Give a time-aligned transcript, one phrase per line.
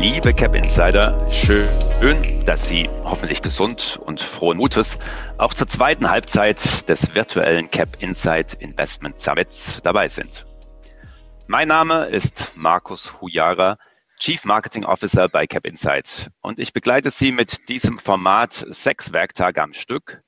[0.00, 1.68] Liebe Cap Insider, schön,
[2.44, 4.96] dass Sie hoffentlich gesund und frohen Mutes
[5.38, 10.46] auch zur zweiten Halbzeit des virtuellen Cap Insight Investment Summits dabei sind.
[11.48, 13.76] Mein Name ist Markus Hujara,
[14.20, 19.60] Chief Marketing Officer bei Cap Insight und ich begleite Sie mit diesem Format sechs Werktage
[19.60, 20.22] am Stück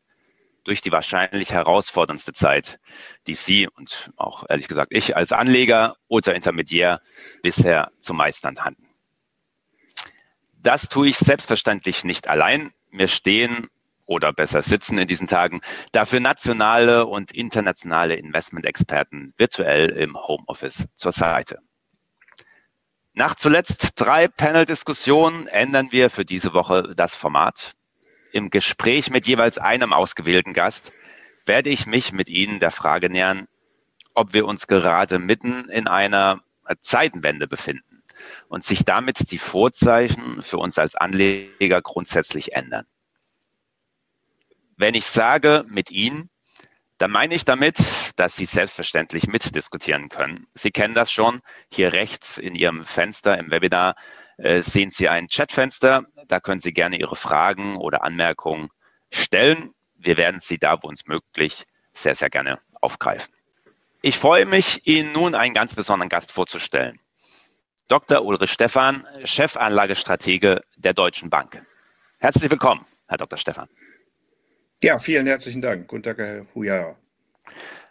[0.65, 2.81] durch die wahrscheinlich herausforderndste Zeit,
[3.29, 7.01] die Sie und auch ehrlich gesagt ich als Anleger oder Intermediär
[7.45, 8.90] bisher zu meistern hatten.
[10.63, 12.73] Das tue ich selbstverständlich nicht allein.
[12.91, 13.69] Mir stehen
[14.05, 21.13] oder besser sitzen in diesen Tagen dafür nationale und internationale Investmentexperten virtuell im Homeoffice zur
[21.13, 21.61] Seite.
[23.15, 27.73] Nach zuletzt drei Panel-Diskussionen ändern wir für diese Woche das Format
[28.33, 30.93] im Gespräch mit jeweils einem ausgewählten Gast
[31.47, 33.49] werde ich mich mit Ihnen der Frage nähern,
[34.15, 36.41] ob wir uns gerade mitten in einer
[36.83, 38.00] Zeitenwende befinden
[38.49, 42.87] und sich damit die Vorzeichen für uns als Anleger grundsätzlich ändern.
[44.77, 46.31] Wenn ich sage mit Ihnen,
[46.99, 47.79] dann meine ich damit,
[48.17, 50.47] dass Sie selbstverständlich mitdiskutieren können.
[50.55, 51.41] Sie kennen das schon.
[51.73, 53.95] Hier rechts in Ihrem Fenster im Webinar
[54.37, 56.05] äh, sehen Sie ein Chatfenster.
[56.29, 58.69] Da können Sie gerne Ihre Fragen oder Anmerkungen
[59.11, 59.75] stellen.
[59.95, 63.35] Wir werden sie da, wo uns möglich, sehr, sehr gerne aufgreifen.
[64.03, 66.99] Ich freue mich, Ihnen nun einen ganz besonderen Gast vorzustellen.
[67.91, 68.25] Dr.
[68.25, 71.61] Ulrich Stephan, Chefanlagestratege der Deutschen Bank.
[72.19, 73.37] Herzlich willkommen, Herr Dr.
[73.37, 73.69] Stephan.
[74.81, 75.89] Ja, vielen herzlichen Dank.
[75.89, 76.95] Guten Tag, Herr Huja.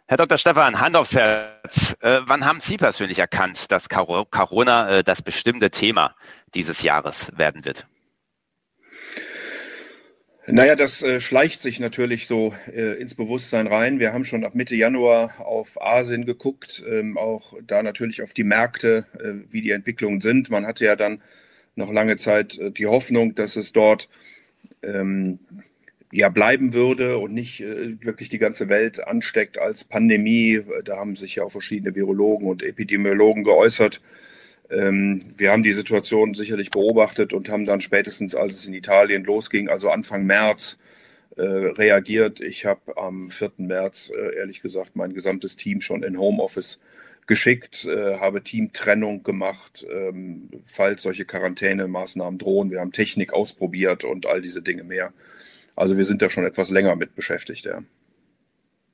[0.08, 0.38] Herr Dr.
[0.38, 1.98] Stefan, Hand aufs Herz.
[2.00, 6.16] Äh, wann haben Sie persönlich erkannt, dass Corona äh, das bestimmte Thema
[6.56, 7.86] dieses Jahres werden wird?
[10.52, 14.00] Naja, das äh, schleicht sich natürlich so äh, ins Bewusstsein rein.
[14.00, 18.44] Wir haben schon ab Mitte Januar auf Asien geguckt, ähm, auch da natürlich auf die
[18.44, 20.50] Märkte, äh, wie die Entwicklungen sind.
[20.50, 21.22] Man hatte ja dann
[21.76, 24.10] noch lange Zeit äh, die Hoffnung, dass es dort
[24.82, 25.38] ähm,
[26.12, 30.62] ja bleiben würde und nicht äh, wirklich die ganze Welt ansteckt als Pandemie.
[30.84, 34.02] Da haben sich ja auch verschiedene Virologen und Epidemiologen geäußert.
[34.70, 39.24] Ähm, wir haben die Situation sicherlich beobachtet und haben dann spätestens, als es in Italien
[39.24, 40.78] losging, also Anfang März,
[41.38, 42.42] äh, reagiert.
[42.42, 43.52] Ich habe am 4.
[43.58, 46.80] März, äh, ehrlich gesagt, mein gesamtes Team schon in Homeoffice
[47.28, 52.72] geschickt, äh, habe Teamtrennung gemacht, ähm, falls solche Quarantänemaßnahmen drohen.
[52.72, 55.14] Wir haben Technik ausprobiert und all diese Dinge mehr.
[55.76, 57.84] Also wir sind da schon etwas länger mit beschäftigt, ja.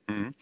[0.08, 0.34] Mhm.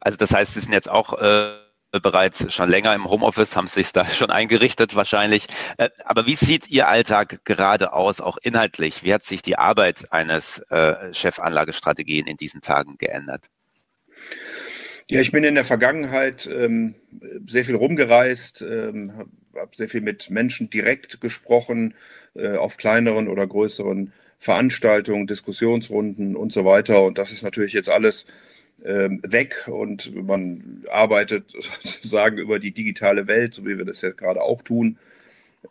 [0.00, 1.65] Also das heißt, Sie sind jetzt auch äh,
[2.00, 5.46] bereits schon länger im Homeoffice, haben sich da schon eingerichtet wahrscheinlich.
[5.78, 9.02] Äh, aber wie sieht Ihr Alltag gerade aus, auch inhaltlich?
[9.02, 13.46] Wie hat sich die Arbeit eines äh, Chefanlagestrategien in diesen Tagen geändert?
[15.08, 16.96] Ja, ich bin in der Vergangenheit ähm,
[17.46, 19.12] sehr viel rumgereist, ähm,
[19.54, 21.94] habe sehr viel mit Menschen direkt gesprochen,
[22.34, 27.04] äh, auf kleineren oder größeren Veranstaltungen, Diskussionsrunden und so weiter.
[27.04, 28.26] Und das ist natürlich jetzt alles
[28.78, 31.50] weg und man arbeitet
[31.82, 34.98] sozusagen über die digitale Welt, so wie wir das jetzt gerade auch tun.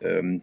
[0.00, 0.42] Ähm,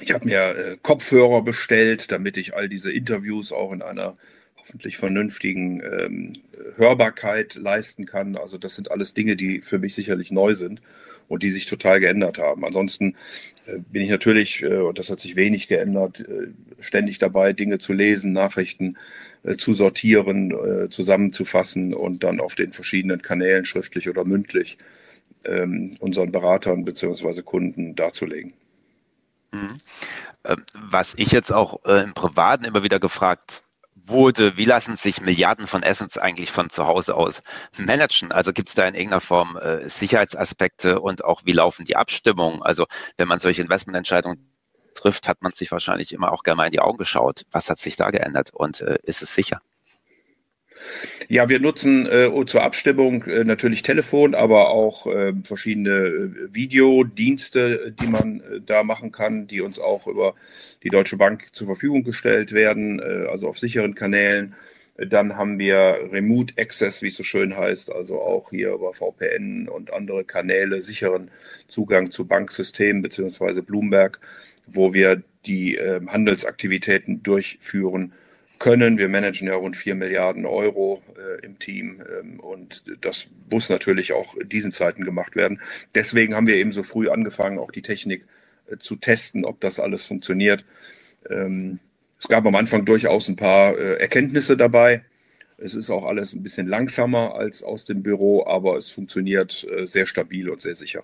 [0.00, 4.16] ich habe mir äh, Kopfhörer bestellt, damit ich all diese Interviews auch in einer
[4.56, 6.32] hoffentlich vernünftigen ähm,
[6.76, 8.36] Hörbarkeit leisten kann.
[8.36, 10.80] Also das sind alles Dinge, die für mich sicherlich neu sind
[11.30, 12.64] und die sich total geändert haben.
[12.64, 13.14] Ansonsten
[13.66, 16.48] äh, bin ich natürlich, äh, und das hat sich wenig geändert, äh,
[16.80, 18.98] ständig dabei, Dinge zu lesen, Nachrichten
[19.56, 20.52] zu sortieren,
[20.90, 24.76] zusammenzufassen und dann auf den verschiedenen Kanälen, schriftlich oder mündlich,
[25.46, 27.40] ähm, unseren Beratern bzw.
[27.40, 28.52] Kunden darzulegen.
[29.50, 29.78] Mhm.
[30.44, 33.62] Ähm, was ich jetzt auch im Privaten immer wieder gefragt
[34.06, 37.42] wurde, wie lassen sich Milliarden von Assets eigentlich von zu Hause aus
[37.78, 38.32] managen?
[38.32, 42.62] Also gibt es da in irgendeiner Form äh, Sicherheitsaspekte und auch wie laufen die Abstimmungen?
[42.62, 44.50] Also wenn man solche Investmententscheidungen
[44.94, 47.44] trifft, hat man sich wahrscheinlich immer auch gerne mal in die Augen geschaut.
[47.50, 49.60] Was hat sich da geändert und äh, ist es sicher?
[51.28, 57.94] Ja, wir nutzen äh, zur Abstimmung äh, natürlich Telefon, aber auch äh, verschiedene äh, Videodienste,
[58.00, 60.34] die man äh, da machen kann, die uns auch über
[60.82, 64.54] die Deutsche Bank zur Verfügung gestellt werden, äh, also auf sicheren Kanälen.
[64.96, 69.68] Dann haben wir Remote Access, wie es so schön heißt, also auch hier über VPN
[69.68, 71.30] und andere Kanäle sicheren
[71.68, 74.20] Zugang zu Banksystemen beziehungsweise Bloomberg,
[74.66, 78.12] wo wir die Handelsaktivitäten durchführen
[78.60, 78.98] können.
[78.98, 84.12] Wir managen ja rund 4 Milliarden Euro äh, im Team ähm, und das muss natürlich
[84.12, 85.60] auch in diesen Zeiten gemacht werden.
[85.96, 88.26] Deswegen haben wir eben so früh angefangen, auch die Technik
[88.70, 90.64] äh, zu testen, ob das alles funktioniert.
[91.28, 91.80] Ähm,
[92.20, 95.04] es gab am Anfang durchaus ein paar äh, Erkenntnisse dabei.
[95.56, 99.86] Es ist auch alles ein bisschen langsamer als aus dem Büro, aber es funktioniert äh,
[99.86, 101.02] sehr stabil und sehr sicher.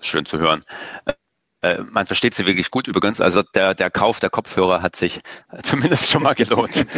[0.00, 0.64] Schön zu hören.
[1.62, 3.20] Äh, man versteht sie wirklich gut übrigens.
[3.20, 5.20] Also der, der Kauf der Kopfhörer hat sich
[5.62, 6.86] zumindest schon mal gelohnt.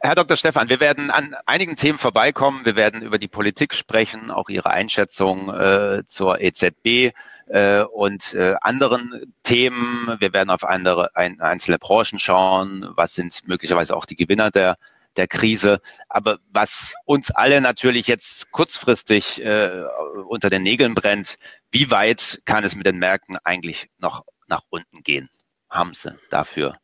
[0.00, 0.36] Herr Dr.
[0.36, 2.64] Stefan, wir werden an einigen Themen vorbeikommen.
[2.64, 7.12] Wir werden über die Politik sprechen, auch Ihre Einschätzung äh, zur EZB
[7.48, 10.16] äh, und äh, anderen Themen.
[10.20, 12.86] Wir werden auf andere, ein, einzelne Branchen schauen.
[12.94, 14.76] Was sind möglicherweise auch die Gewinner der,
[15.16, 15.80] der Krise?
[16.08, 19.84] Aber was uns alle natürlich jetzt kurzfristig äh,
[20.28, 21.36] unter den Nägeln brennt,
[21.70, 25.28] wie weit kann es mit den Märkten eigentlich noch nach unten gehen?
[25.70, 26.76] Haben Sie dafür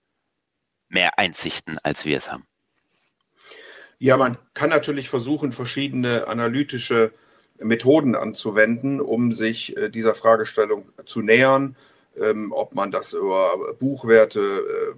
[0.88, 2.47] mehr Einsichten, als wir es haben?
[3.99, 7.12] Ja, man kann natürlich versuchen, verschiedene analytische
[7.59, 11.76] Methoden anzuwenden, um sich äh, dieser Fragestellung zu nähern,
[12.17, 14.94] ähm, ob man das über Buchwerte, äh,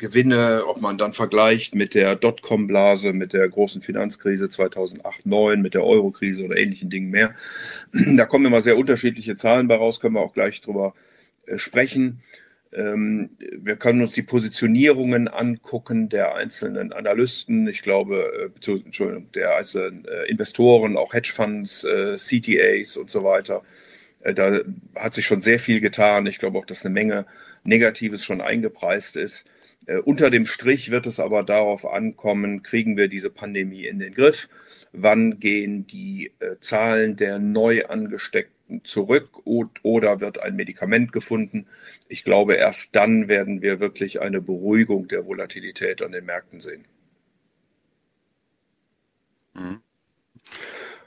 [0.00, 5.74] Gewinne, ob man dann vergleicht mit der Dotcom-Blase, mit der großen Finanzkrise 2008, 2009, mit
[5.74, 7.34] der Euro-Krise oder ähnlichen Dingen mehr.
[8.16, 10.94] Da kommen immer sehr unterschiedliche Zahlen bei raus, können wir auch gleich drüber
[11.46, 12.22] äh, sprechen.
[12.72, 19.56] Ähm, wir können uns die Positionierungen angucken der einzelnen Analysten, ich glaube, äh, Entschuldigung, der
[19.56, 21.86] einzelnen äh, Investoren, auch Hedgefonds,
[22.16, 23.62] CTAs und so weiter.
[24.22, 24.60] Da
[24.96, 26.26] hat sich schon sehr viel getan.
[26.26, 27.26] Ich glaube auch, dass eine Menge
[27.64, 29.46] Negatives schon eingepreist ist.
[29.90, 34.14] Äh, unter dem Strich wird es aber darauf ankommen, kriegen wir diese Pandemie in den
[34.14, 34.48] Griff?
[34.92, 41.66] Wann gehen die äh, Zahlen der neu angesteckten zurück oder wird ein Medikament gefunden.
[42.08, 46.84] Ich glaube, erst dann werden wir wirklich eine Beruhigung der Volatilität an den Märkten sehen.
[49.54, 49.80] Mhm.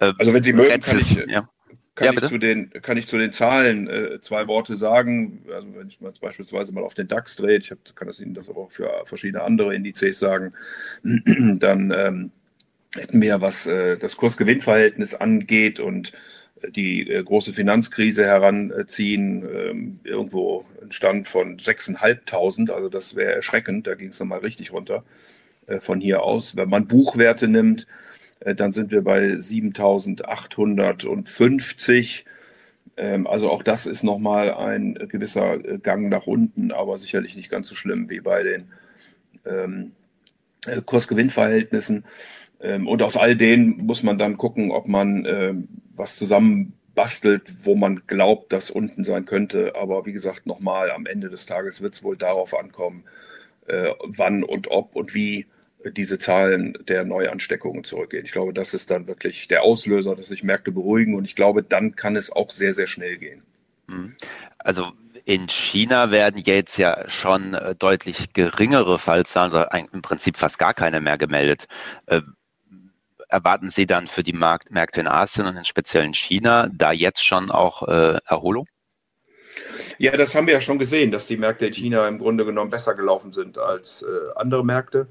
[0.02, 1.50] Äh, also wenn Sie mögen, kann ich, ja.
[1.96, 5.46] Kann, ja, ich zu den, kann ich zu den Zahlen äh, zwei Worte sagen.
[5.54, 8.34] Also wenn ich mal beispielsweise mal auf den DAX drehe, ich hab, kann das Ihnen
[8.34, 10.54] das aber auch für verschiedene andere Indizes sagen,
[11.04, 12.32] dann ähm,
[12.96, 16.14] hätten wir, was äh, das Kursgewinnverhältnis angeht und
[16.70, 23.86] die äh, große Finanzkrise heranziehen, ähm, irgendwo ein Stand von 6.500, also das wäre erschreckend,
[23.86, 25.04] da ging es nochmal richtig runter
[25.68, 26.56] äh, von hier aus.
[26.56, 27.86] Wenn man Buchwerte nimmt, äh,
[28.56, 32.26] dann sind wir bei 7.850.
[32.98, 37.68] Ähm, also auch das ist nochmal ein gewisser Gang nach unten, aber sicherlich nicht ganz
[37.68, 38.68] so schlimm wie bei den
[39.46, 39.94] ähm,
[40.86, 42.06] Kursgewinnverhältnissen.
[42.62, 45.54] Ähm, und aus all denen muss man dann gucken, ob man äh,
[45.96, 49.76] was zusammenbastelt, wo man glaubt, dass unten sein könnte.
[49.76, 53.04] Aber wie gesagt, nochmal, am Ende des Tages wird es wohl darauf ankommen,
[53.68, 55.48] äh, wann und ob und wie
[55.92, 58.26] diese Zahlen der Neuansteckungen zurückgehen.
[58.26, 61.64] Ich glaube, das ist dann wirklich der Auslöser, dass sich Märkte beruhigen und ich glaube,
[61.64, 63.44] dann kann es auch sehr, sehr schnell gehen.
[63.88, 64.16] Mhm.
[64.60, 64.92] Also
[65.26, 70.74] in China werden jetzt ja schon äh, deutlich geringere Fallzahlen oder im Prinzip fast gar
[70.74, 71.68] keine mehr gemeldet.
[72.08, 72.22] Äh,
[73.28, 77.26] erwarten Sie dann für die Markt, Märkte in Asien und in speziellen China da jetzt
[77.26, 78.68] schon auch äh, Erholung?
[79.98, 82.70] Ja, das haben wir ja schon gesehen, dass die Märkte in China im Grunde genommen
[82.70, 85.08] besser gelaufen sind als äh, andere Märkte.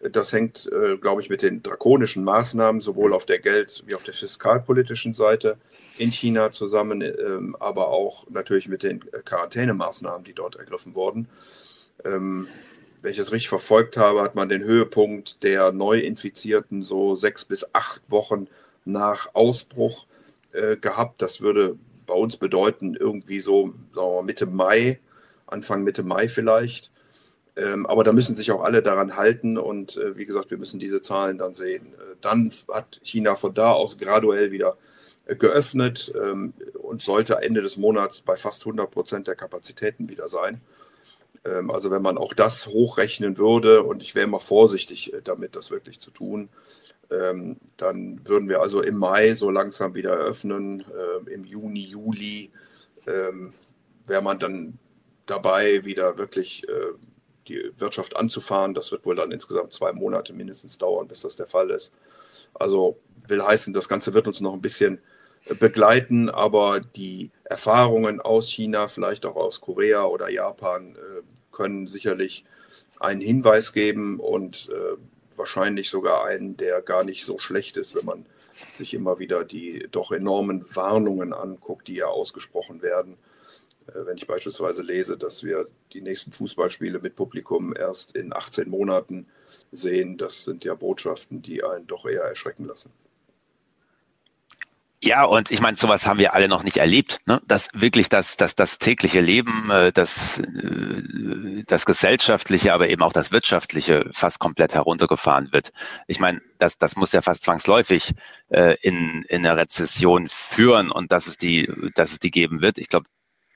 [0.00, 4.04] Das hängt, äh, glaube ich, mit den drakonischen Maßnahmen sowohl auf der Geld- wie auf
[4.04, 5.58] der fiskalpolitischen Seite
[5.98, 11.28] in China zusammen, ähm, aber auch natürlich mit den Quarantänemaßnahmen, die dort ergriffen wurden.
[12.04, 12.46] Ähm,
[13.02, 17.66] wenn ich es richtig verfolgt habe, hat man den Höhepunkt der Neuinfizierten so sechs bis
[17.72, 18.46] acht Wochen
[18.84, 20.06] nach Ausbruch
[20.52, 21.22] äh, gehabt.
[21.22, 21.76] Das würde
[22.06, 23.74] bei uns bedeuten, irgendwie so
[24.22, 25.00] Mitte Mai,
[25.46, 26.90] Anfang Mitte Mai vielleicht.
[27.58, 30.78] Ähm, aber da müssen sich auch alle daran halten und äh, wie gesagt, wir müssen
[30.78, 31.86] diese Zahlen dann sehen.
[31.94, 34.76] Äh, dann hat China von da aus graduell wieder
[35.26, 40.28] äh, geöffnet ähm, und sollte Ende des Monats bei fast 100 Prozent der Kapazitäten wieder
[40.28, 40.60] sein.
[41.44, 45.72] Ähm, also wenn man auch das hochrechnen würde, und ich wäre immer vorsichtig damit, das
[45.72, 46.48] wirklich zu tun,
[47.78, 50.84] dann würden wir also im Mai so langsam wieder eröffnen.
[51.30, 52.50] Im Juni, Juli
[53.06, 54.78] wäre man dann
[55.24, 56.66] dabei, wieder wirklich
[57.48, 58.74] die Wirtschaft anzufahren.
[58.74, 61.92] Das wird wohl dann insgesamt zwei Monate mindestens dauern, bis das der Fall ist.
[62.54, 65.00] Also will heißen, das Ganze wird uns noch ein bisschen
[65.46, 70.96] äh, begleiten, aber die Erfahrungen aus China, vielleicht auch aus Korea oder Japan,
[71.58, 72.44] können sicherlich
[73.00, 74.96] einen Hinweis geben und äh,
[75.36, 78.26] wahrscheinlich sogar einen, der gar nicht so schlecht ist, wenn man
[78.74, 83.16] sich immer wieder die doch enormen Warnungen anguckt, die ja ausgesprochen werden.
[83.88, 88.68] Äh, wenn ich beispielsweise lese, dass wir die nächsten Fußballspiele mit Publikum erst in 18
[88.68, 89.26] Monaten
[89.72, 92.92] sehen, das sind ja Botschaften, die einen doch eher erschrecken lassen.
[95.00, 97.40] Ja, und ich meine, sowas haben wir alle noch nicht erlebt, ne?
[97.46, 103.12] dass wirklich das, das, das tägliche Leben, äh, das, äh, das gesellschaftliche, aber eben auch
[103.12, 105.70] das wirtschaftliche fast komplett heruntergefahren wird.
[106.08, 108.14] Ich meine, das, das muss ja fast zwangsläufig
[108.80, 112.78] in, in eine Rezession führen und dass es die, dass es die geben wird.
[112.78, 113.04] Ich glaube,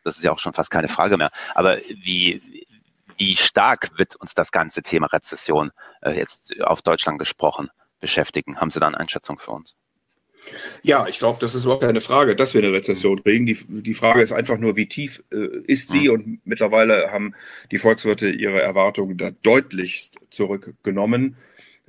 [0.05, 1.31] das ist ja auch schon fast keine Frage mehr.
[1.55, 2.43] Aber wie,
[3.17, 7.69] wie stark wird uns das ganze Thema Rezession äh, jetzt auf Deutschland gesprochen
[8.01, 8.61] beschäftigen?
[8.61, 9.77] Haben Sie da eine Einschätzung für uns?
[10.83, 13.47] Ja, ich glaube, das ist überhaupt keine Frage, dass wir eine Rezession kriegen.
[13.47, 16.09] Die, die Frage ist einfach nur, wie tief äh, ist sie?
[16.09, 16.15] Mhm.
[16.15, 17.35] Und mittlerweile haben
[17.71, 21.37] die Volkswirte ihre Erwartungen da deutlichst zurückgenommen.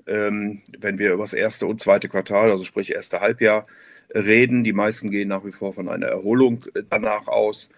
[0.05, 3.67] Ähm, wenn wir über das erste und zweite Quartal, also sprich erste Halbjahr,
[4.13, 7.70] reden, die meisten gehen nach wie vor von einer Erholung äh, danach aus.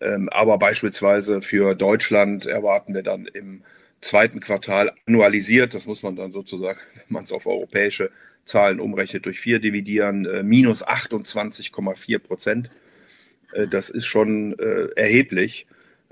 [0.00, 3.62] Ähm, aber beispielsweise für Deutschland erwarten wir dann im
[4.00, 8.10] zweiten Quartal annualisiert, das muss man dann sozusagen, wenn man es auf europäische
[8.44, 12.70] Zahlen umrechnet, durch vier dividieren, äh, minus 28,4 Prozent.
[13.52, 15.66] Äh, das ist schon äh, erheblich,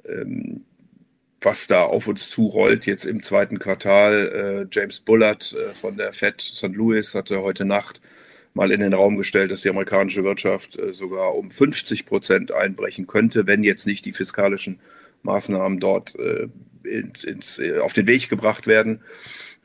[0.07, 0.65] ähm,
[1.41, 2.87] was da auf uns zurollt.
[2.87, 6.75] Jetzt im zweiten Quartal, äh, James Bullard äh, von der Fed St.
[6.75, 8.01] Louis hatte heute Nacht
[8.57, 13.07] mal in den Raum gestellt, dass die amerikanische Wirtschaft äh, sogar um 50 Prozent einbrechen
[13.07, 14.81] könnte, wenn jetzt nicht die fiskalischen
[15.23, 16.49] Maßnahmen dort äh,
[16.83, 19.03] ins, äh, auf den Weg gebracht werden.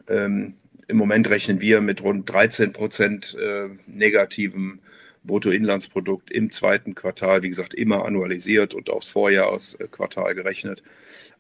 [0.10, 0.55] Ähm,
[0.89, 4.79] Im Moment rechnen wir mit rund 13 Prozent äh, negativem
[5.24, 10.83] Bruttoinlandsprodukt im zweiten Quartal, wie gesagt, immer annualisiert und aufs Vorjahresquartal gerechnet.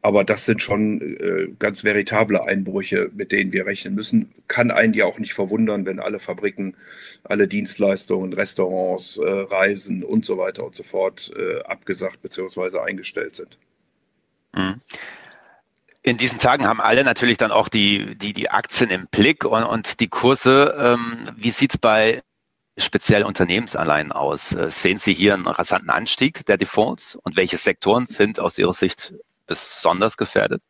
[0.03, 4.33] Aber das sind schon äh, ganz veritable Einbrüche, mit denen wir rechnen müssen.
[4.47, 6.75] Kann einen ja auch nicht verwundern, wenn alle Fabriken,
[7.23, 12.79] alle Dienstleistungen, Restaurants, äh, Reisen und so weiter und so fort äh, abgesagt bzw.
[12.79, 13.57] eingestellt sind.
[14.55, 14.81] Mhm.
[16.03, 19.63] In diesen Tagen haben alle natürlich dann auch die, die, die Aktien im Blick und,
[19.63, 20.75] und die Kurse.
[20.79, 22.23] Ähm, wie sieht es bei
[22.75, 24.51] speziell Unternehmensanleihen aus?
[24.53, 28.73] Äh, sehen Sie hier einen rasanten Anstieg der Defaults und welche Sektoren sind aus Ihrer
[28.73, 29.13] Sicht
[29.51, 30.61] besonders gefährdet?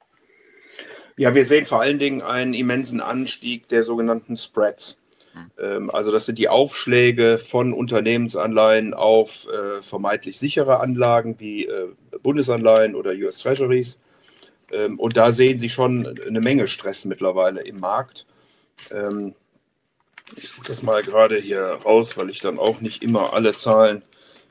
[1.17, 5.01] Ja, wir sehen vor allen Dingen einen immensen Anstieg der sogenannten Spreads.
[5.57, 5.89] Hm.
[5.89, 11.87] Also das sind die Aufschläge von Unternehmensanleihen auf äh, vermeintlich sichere Anlagen wie äh,
[12.21, 13.99] Bundesanleihen oder US Treasuries.
[14.71, 18.25] Ähm, und da sehen Sie schon eine Menge Stress mittlerweile im Markt.
[18.91, 19.35] Ähm,
[20.35, 24.03] ich gucke das mal gerade hier raus, weil ich dann auch nicht immer alle Zahlen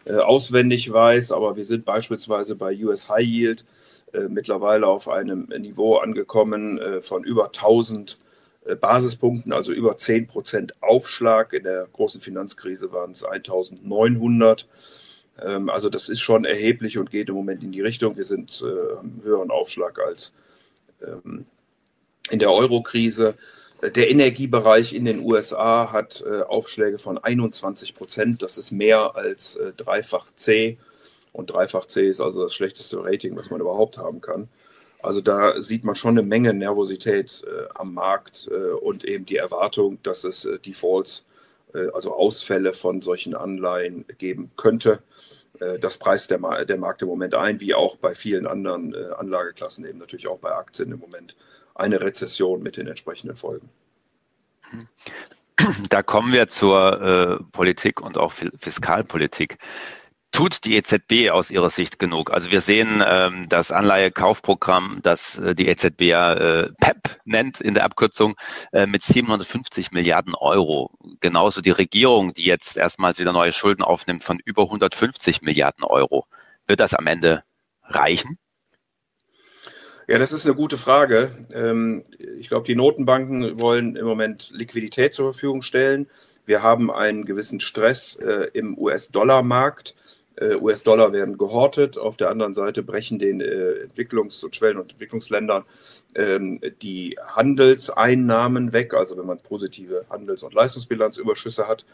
[0.04, 3.64] äh, auswendig weiß, aber wir sind beispielsweise bei US High Yield
[4.28, 8.18] mittlerweile auf einem Niveau angekommen äh, von über 1000
[8.64, 11.52] äh, Basispunkten, also über 10 Prozent Aufschlag.
[11.52, 14.66] In der großen Finanzkrise waren es 1900.
[15.42, 18.16] Ähm, also das ist schon erheblich und geht im Moment in die Richtung.
[18.16, 20.32] Wir sind äh, am höheren Aufschlag als
[21.02, 21.46] ähm,
[22.30, 23.34] in der Euro-Krise.
[23.94, 28.42] Der Energiebereich in den USA hat äh, Aufschläge von 21 Prozent.
[28.42, 30.76] Das ist mehr als äh, dreifach C.
[31.32, 34.48] Und dreifach C ist also das schlechteste Rating, was man überhaupt haben kann.
[35.02, 39.36] Also da sieht man schon eine Menge Nervosität äh, am Markt äh, und eben die
[39.36, 41.24] Erwartung, dass es äh, Defaults,
[41.74, 45.02] äh, also Ausfälle von solchen Anleihen geben könnte.
[45.58, 49.12] Äh, das preist der, der, Markt im Moment ein, wie auch bei vielen anderen äh,
[49.16, 51.34] Anlageklassen, eben natürlich auch bei Aktien im Moment,
[51.74, 53.70] eine Rezession mit den entsprechenden Folgen.
[55.90, 59.58] Da kommen wir zur Politik und auch Fiskalpolitik
[60.40, 62.32] tut die EZB aus Ihrer Sicht genug?
[62.32, 67.74] Also wir sehen ähm, das Anleihekaufprogramm, das äh, die EZB ja äh, PEP nennt in
[67.74, 68.36] der Abkürzung,
[68.72, 70.92] äh, mit 750 Milliarden Euro.
[71.20, 76.24] Genauso die Regierung, die jetzt erstmals wieder neue Schulden aufnimmt von über 150 Milliarden Euro.
[76.66, 77.42] Wird das am Ende
[77.84, 78.38] reichen?
[80.08, 81.32] Ja, das ist eine gute Frage.
[81.52, 86.08] Ähm, ich glaube, die Notenbanken wollen im Moment Liquidität zur Verfügung stellen.
[86.46, 89.96] Wir haben einen gewissen Stress äh, im US-Dollar-Markt.
[90.40, 91.98] Äh, US-Dollar werden gehortet.
[91.98, 95.64] Auf der anderen Seite brechen den äh, Entwicklungs- und Schwellen- und Entwicklungsländern
[96.14, 101.84] ähm, die Handelseinnahmen weg, also wenn man positive Handels- und Leistungsbilanzüberschüsse hat.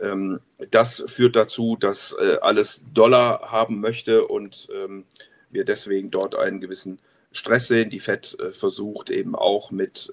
[0.00, 0.38] Ähm,
[0.70, 5.04] das führt dazu, dass äh, alles Dollar haben möchte und ähm,
[5.50, 7.00] wir deswegen dort einen gewissen
[7.32, 7.90] Stress sehen.
[7.90, 10.10] Die FED versucht eben auch mit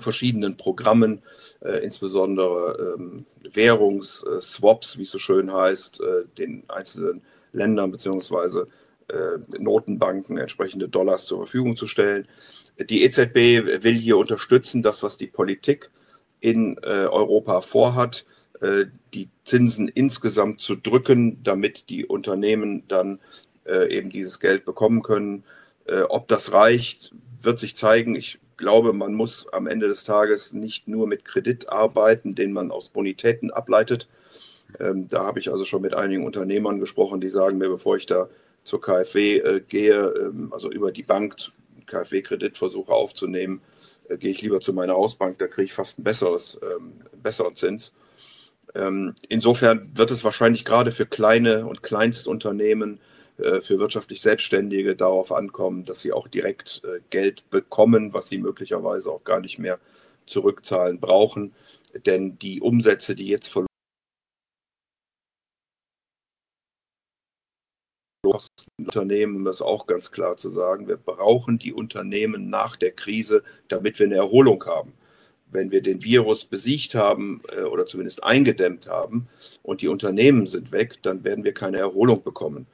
[0.00, 1.22] verschiedenen Programmen,
[1.60, 7.22] äh, insbesondere ähm, Währungsswaps, wie es so schön heißt, äh, den einzelnen
[7.52, 8.64] Ländern bzw.
[9.08, 12.26] Äh, Notenbanken entsprechende Dollars zur Verfügung zu stellen.
[12.78, 15.90] Die EZB will hier unterstützen, das, was die Politik
[16.40, 18.24] in äh, Europa vorhat,
[18.60, 23.20] äh, die Zinsen insgesamt zu drücken, damit die Unternehmen dann
[23.66, 25.44] äh, eben dieses Geld bekommen können.
[26.08, 28.14] ob das reicht, wird sich zeigen.
[28.14, 32.70] Ich glaube, man muss am Ende des Tages nicht nur mit Kredit arbeiten, den man
[32.70, 34.08] aus Bonitäten ableitet.
[34.78, 38.06] Ähm, da habe ich also schon mit einigen Unternehmern gesprochen, die sagen mir, bevor ich
[38.06, 38.28] da
[38.62, 41.34] zur KfW äh, gehe, ähm, also über die Bank
[41.86, 43.60] KfW-Kredit versuche aufzunehmen,
[44.08, 47.56] äh, gehe ich lieber zu meiner Hausbank, da kriege ich fast ein besseres, ähm, besseren
[47.56, 47.92] Zins.
[48.76, 53.00] Ähm, insofern wird es wahrscheinlich gerade für kleine und Kleinstunternehmen
[53.62, 59.10] für wirtschaftlich Selbstständige darauf ankommen, dass sie auch direkt äh, Geld bekommen, was sie möglicherweise
[59.10, 59.78] auch gar nicht mehr
[60.26, 61.54] zurückzahlen brauchen.
[62.06, 63.66] Denn die Umsätze, die jetzt verloren
[68.78, 73.42] Unternehmen, um das auch ganz klar zu sagen, wir brauchen die Unternehmen nach der Krise,
[73.68, 74.92] damit wir eine Erholung haben.
[75.50, 79.28] Wenn wir den Virus besiegt haben äh, oder zumindest eingedämmt haben
[79.62, 82.66] und die Unternehmen sind weg, dann werden wir keine Erholung bekommen.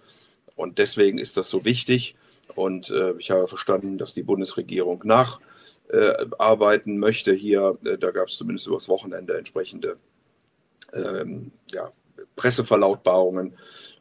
[0.58, 2.16] Und deswegen ist das so wichtig.
[2.56, 7.78] Und äh, ich habe verstanden, dass die Bundesregierung nacharbeiten äh, möchte hier.
[7.84, 9.98] Äh, da gab es zumindest übers Wochenende entsprechende
[10.92, 11.92] ähm, ja,
[12.34, 13.54] Presseverlautbarungen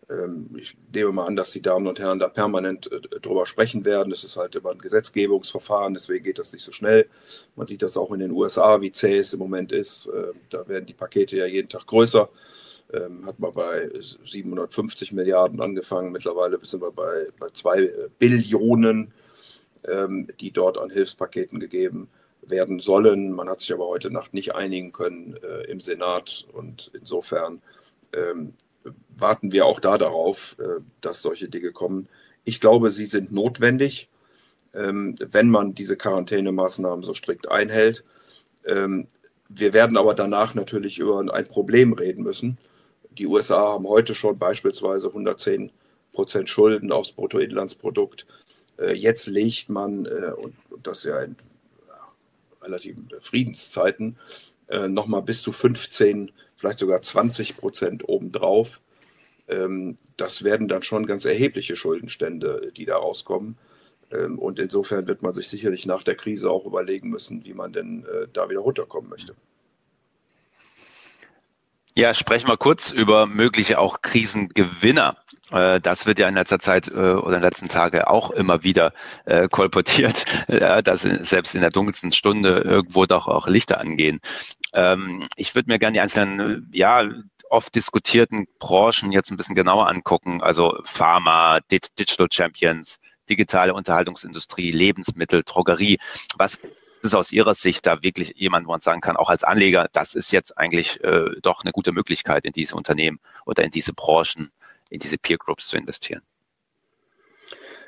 [0.09, 3.85] ähm, ich nehme mal an, dass die Damen und Herren da permanent äh, drüber sprechen
[3.85, 4.09] werden.
[4.09, 7.07] Das ist halt immer ein Gesetzgebungsverfahren, deswegen geht das nicht so schnell.
[7.55, 10.09] Man sieht das auch in den USA, wie zäh es im Moment ist.
[10.49, 12.29] Da werden die Pakete ja jeden Tag größer.
[12.93, 13.89] Ähm, hat man bei
[14.25, 19.13] 750 Milliarden angefangen, mittlerweile sind wir bei, bei zwei äh, Billionen,
[19.85, 22.09] ähm, die dort an Hilfspaketen gegeben
[22.41, 23.31] werden sollen.
[23.31, 27.61] Man hat sich aber heute Nacht nicht einigen können äh, im Senat und insofern
[28.13, 28.53] ähm,
[29.17, 32.07] warten wir auch da darauf, äh, dass solche Dinge kommen.
[32.45, 34.09] Ich glaube, sie sind notwendig,
[34.73, 38.03] ähm, wenn man diese Quarantänemaßnahmen so strikt einhält.
[38.65, 39.07] Ähm,
[39.49, 42.57] wir werden aber danach natürlich über ein Problem reden müssen.
[43.17, 45.71] Die USA haben heute schon beispielsweise 110
[46.13, 48.25] Prozent Schulden aufs Bruttoinlandsprodukt.
[48.77, 51.35] Äh, jetzt legt man, äh, und das ja in
[52.61, 54.17] relativen Friedenszeiten,
[54.89, 58.81] nochmal bis zu 15 vielleicht sogar 20 Prozent obendrauf.
[59.47, 63.57] Ähm, das werden dann schon ganz erhebliche Schuldenstände, die da rauskommen.
[64.11, 67.71] Ähm, und insofern wird man sich sicherlich nach der Krise auch überlegen müssen, wie man
[67.71, 69.35] denn äh, da wieder runterkommen möchte.
[71.97, 75.17] Ja, sprechen wir kurz über mögliche auch Krisengewinner.
[75.51, 78.61] Äh, das wird ja in letzter Zeit äh, oder in den letzten Tagen auch immer
[78.61, 78.93] wieder
[79.49, 84.19] kolportiert, dass selbst in der dunkelsten Stunde irgendwo doch auch Lichter angehen.
[84.73, 87.09] Ähm, ich würde mir gerne die einzelnen, ja,
[87.49, 90.43] oft diskutierten Branchen jetzt ein bisschen genauer angucken.
[90.43, 95.97] Also Pharma, Digital Champions, digitale Unterhaltungsindustrie, Lebensmittel, Drogerie.
[96.37, 96.59] Was
[97.01, 100.15] ist aus Ihrer Sicht da wirklich jemand, wo man sagen kann, auch als Anleger, das
[100.15, 104.51] ist jetzt eigentlich äh, doch eine gute Möglichkeit, in diese Unternehmen oder in diese Branchen,
[104.89, 106.21] in diese Peer Groups zu investieren?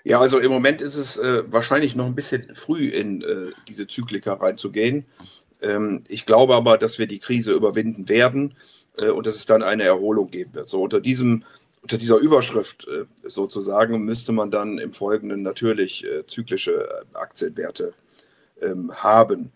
[0.03, 3.87] Ja, also im Moment ist es äh, wahrscheinlich noch ein bisschen früh in äh, diese
[3.87, 5.05] Zyklika reinzugehen.
[5.61, 8.55] Ähm, ich glaube aber, dass wir die Krise überwinden werden
[9.01, 10.69] äh, und dass es dann eine Erholung geben wird.
[10.69, 11.43] So unter diesem
[11.81, 17.93] unter dieser Überschrift äh, sozusagen müsste man dann im Folgenden natürlich äh, zyklische Aktienwerte
[18.61, 19.51] ähm, haben.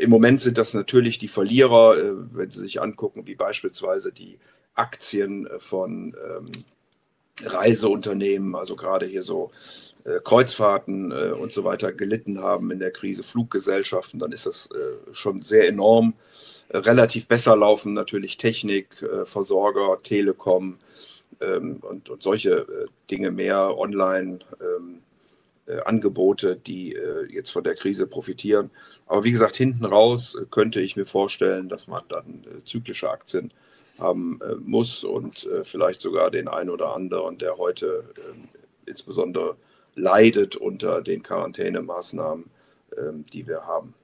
[0.00, 1.94] Im Moment sind das natürlich die Verlierer,
[2.32, 4.40] wenn Sie sich angucken, wie beispielsweise die
[4.74, 6.46] Aktien von ähm,
[7.44, 9.50] Reiseunternehmen, also gerade hier so
[10.04, 14.68] äh, Kreuzfahrten äh, und so weiter gelitten haben in der Krise, Fluggesellschaften, dann ist das
[14.72, 16.14] äh, schon sehr enorm.
[16.70, 20.76] relativ besser laufen natürlich Technik, Versorger, Telekom
[21.40, 22.66] ähm, und, und, solche
[23.10, 24.40] Dinge mehr, online.
[24.60, 25.00] Ähm,
[25.84, 26.96] Angebote, die
[27.30, 28.70] jetzt von der Krise profitieren.
[29.06, 33.52] Aber wie gesagt, hinten raus könnte ich mir vorstellen, dass man dann zyklische Aktien
[33.98, 38.48] haben muss und vielleicht sogar den einen oder anderen, der heute ähm,
[38.86, 39.56] insbesondere
[39.98, 42.46] leidet unter den Quarantänemaßnahmen,
[42.96, 43.94] ähm, die wir haben.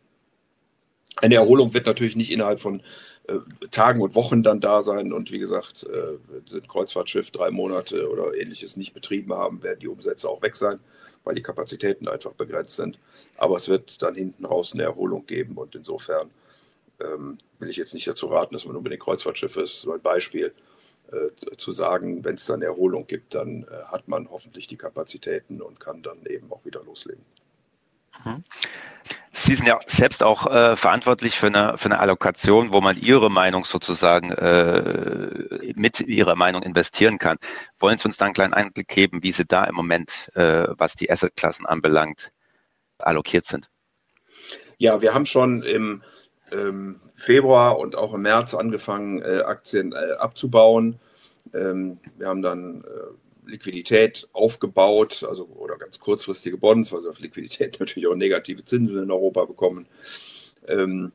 [1.16, 2.82] Eine Erholung wird natürlich nicht innerhalb von
[3.28, 3.38] äh,
[3.70, 5.12] Tagen und Wochen dann da sein.
[5.12, 9.88] Und wie gesagt, äh, ein Kreuzfahrtschiff drei Monate oder ähnliches nicht betrieben haben, werden die
[9.88, 10.80] Umsätze auch weg sein,
[11.22, 12.98] weil die Kapazitäten einfach begrenzt sind.
[13.36, 15.56] Aber es wird dann hinten raus eine Erholung geben.
[15.56, 16.30] Und insofern
[17.00, 20.52] ähm, will ich jetzt nicht dazu raten, dass man unbedingt Kreuzfahrtschiff ist, so ein Beispiel.
[21.12, 25.60] Äh, zu sagen, wenn es dann Erholung gibt, dann äh, hat man hoffentlich die Kapazitäten
[25.60, 27.22] und kann dann eben auch wieder loslegen.
[28.24, 28.42] Mhm.
[29.44, 33.30] Sie sind ja selbst auch äh, verantwortlich für eine, für eine Allokation, wo man Ihre
[33.30, 37.36] Meinung sozusagen äh, mit Ihrer Meinung investieren kann.
[37.78, 40.94] Wollen Sie uns da einen kleinen Einblick geben, wie Sie da im Moment, äh, was
[40.94, 42.32] die Assetklassen anbelangt,
[42.96, 43.68] allokiert sind?
[44.78, 46.02] Ja, wir haben schon im
[46.50, 50.98] ähm, Februar und auch im März angefangen, äh, Aktien äh, abzubauen.
[51.52, 57.20] Ähm, wir haben dann äh, Liquidität aufgebaut, also oder ganz kurzfristige Bonds, weil sie auf
[57.20, 59.86] Liquidität natürlich auch negative Zinsen in Europa bekommen.
[60.66, 61.12] Ähm,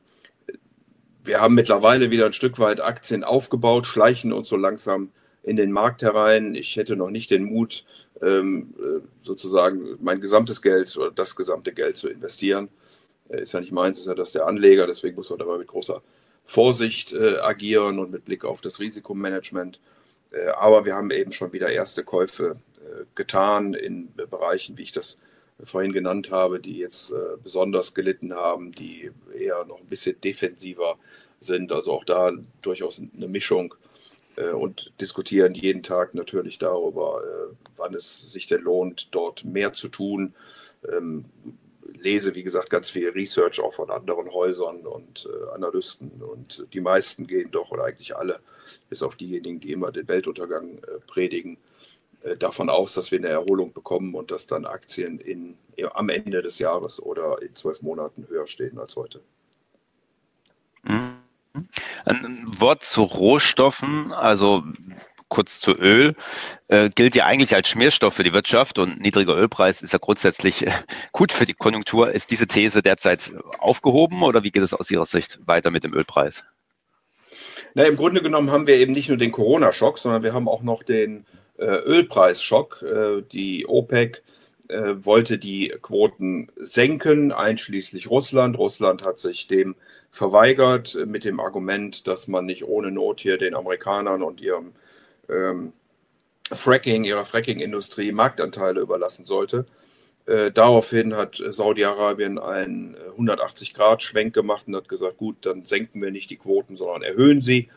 [1.23, 5.11] wir haben mittlerweile wieder ein Stück weit Aktien aufgebaut, schleichen uns so langsam
[5.43, 6.55] in den Markt herein.
[6.55, 7.85] Ich hätte noch nicht den Mut,
[8.21, 12.69] ähm, äh, sozusagen mein gesamtes Geld oder das gesamte Geld zu investieren
[13.29, 16.01] ist ja nicht meins, ist ja das der Anleger, deswegen muss man dabei mit großer
[16.45, 19.79] Vorsicht äh, agieren und mit Blick auf das Risikomanagement.
[20.55, 22.57] Aber wir haben eben schon wieder erste Käufe
[23.15, 25.17] getan in Bereichen, wie ich das
[25.63, 27.13] vorhin genannt habe, die jetzt
[27.43, 30.97] besonders gelitten haben, die eher noch ein bisschen defensiver
[31.41, 31.71] sind.
[31.71, 33.75] Also auch da durchaus eine Mischung
[34.53, 37.21] und diskutieren jeden Tag natürlich darüber,
[37.75, 40.33] wann es sich denn lohnt, dort mehr zu tun.
[42.01, 46.81] Lese, wie gesagt, ganz viel Research auch von anderen Häusern und äh, Analysten und die
[46.81, 48.39] meisten gehen doch, oder eigentlich alle,
[48.89, 51.57] bis auf diejenigen, die immer den Weltuntergang äh, predigen,
[52.21, 55.57] äh, davon aus, dass wir eine Erholung bekommen und dass dann Aktien in,
[55.93, 59.21] am Ende des Jahres oder in zwölf Monaten höher stehen als heute.
[60.83, 61.19] Mhm.
[62.05, 64.11] Ein Wort zu Rohstoffen.
[64.11, 64.63] Also
[65.29, 66.15] kurz zu Öl,
[66.67, 70.67] äh, gilt ja eigentlich als Schmierstoff für die Wirtschaft und niedriger Ölpreis ist ja grundsätzlich
[70.67, 70.71] äh,
[71.11, 72.11] gut für die Konjunktur.
[72.11, 75.93] Ist diese These derzeit aufgehoben oder wie geht es aus Ihrer Sicht weiter mit dem
[75.93, 76.43] Ölpreis?
[77.75, 80.63] Na, Im Grunde genommen haben wir eben nicht nur den Corona-Schock, sondern wir haben auch
[80.63, 81.25] noch den
[81.57, 82.81] äh, Ölpreisschock.
[82.81, 84.23] Äh, die OPEC
[84.69, 88.57] äh, wollte die Quoten senken, einschließlich Russland.
[88.57, 89.75] Russland hat sich dem
[90.09, 94.73] verweigert mit dem Argument, dass man nicht ohne Not hier den Amerikanern und ihrem
[95.29, 95.73] ähm,
[96.51, 99.65] Fracking, ihrer Fracking-Industrie Marktanteile überlassen sollte.
[100.25, 106.29] Äh, daraufhin hat Saudi-Arabien einen 180-Grad-Schwenk gemacht und hat gesagt, gut, dann senken wir nicht
[106.29, 107.69] die Quoten, sondern erhöhen sie.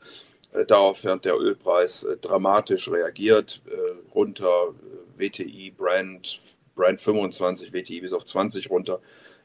[0.53, 4.75] Äh, daraufhin hat der Ölpreis äh, dramatisch reagiert, äh, runter,
[5.19, 6.41] äh, WTI, Brand,
[6.75, 9.01] Brand 25, WTI bis auf 20 runter.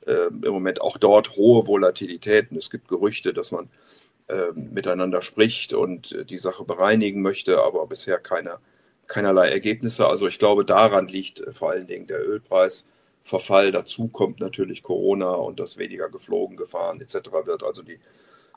[0.06, 2.58] Äh, Im Moment auch dort hohe Volatilitäten.
[2.58, 3.70] Es gibt Gerüchte, dass man
[4.30, 8.58] ähm, miteinander spricht und äh, die Sache bereinigen möchte, aber bisher keine,
[9.08, 10.06] keinerlei Ergebnisse.
[10.06, 13.72] Also ich glaube, daran liegt äh, vor allen Dingen der Ölpreisverfall.
[13.72, 17.16] Dazu kommt natürlich Corona und das weniger geflogen, gefahren etc.
[17.46, 17.64] wird.
[17.64, 18.00] Also die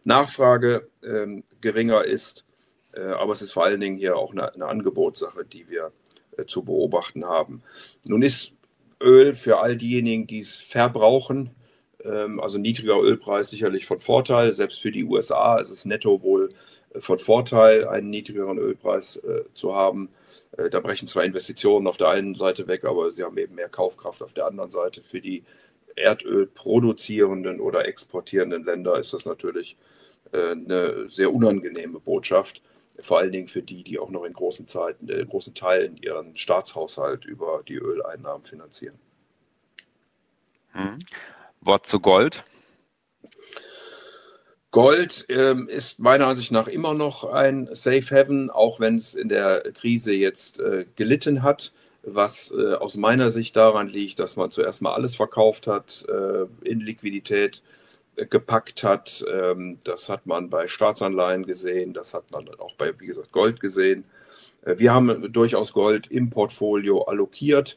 [0.03, 2.45] Nachfrage ähm, geringer ist,
[2.93, 5.93] äh, aber es ist vor allen Dingen hier auch eine, eine Angebotssache, die wir
[6.37, 7.63] äh, zu beobachten haben.
[8.09, 8.53] Nun ist
[9.01, 11.51] Öl für all diejenigen, die es verbrauchen,
[12.09, 14.53] also niedriger Ölpreis sicherlich von Vorteil.
[14.53, 16.51] Selbst für die USA ist es netto wohl
[16.95, 20.11] äh, von Vorteil, einen niedrigeren Ölpreis äh, zu haben.
[20.57, 23.69] Äh, da brechen zwar Investitionen auf der einen Seite weg, aber sie haben eben mehr
[23.69, 25.03] Kaufkraft auf der anderen Seite.
[25.03, 25.45] Für die
[25.97, 29.77] Erdöl produzierenden oder exportierenden Länder ist das natürlich
[30.33, 32.63] eine sehr unangenehme Botschaft.
[33.01, 37.25] Vor allen Dingen für die, die auch noch in großen, Zeiten, großen Teilen ihren Staatshaushalt
[37.25, 38.95] über die Öleinnahmen finanzieren.
[40.71, 41.01] Hm.
[41.61, 42.45] Wort zu Gold.
[44.71, 49.29] Gold ähm, ist meiner Ansicht nach immer noch ein Safe Haven, auch wenn es in
[49.29, 54.51] der Krise jetzt äh, gelitten hat, was äh, aus meiner Sicht daran liegt, dass man
[54.51, 57.63] zuerst mal alles verkauft hat, äh, in Liquidität
[58.15, 59.25] äh, gepackt hat.
[59.31, 63.61] Ähm, das hat man bei Staatsanleihen gesehen, das hat man auch bei, wie gesagt, Gold
[63.61, 64.05] gesehen.
[64.63, 67.77] Äh, wir haben durchaus Gold im Portfolio allokiert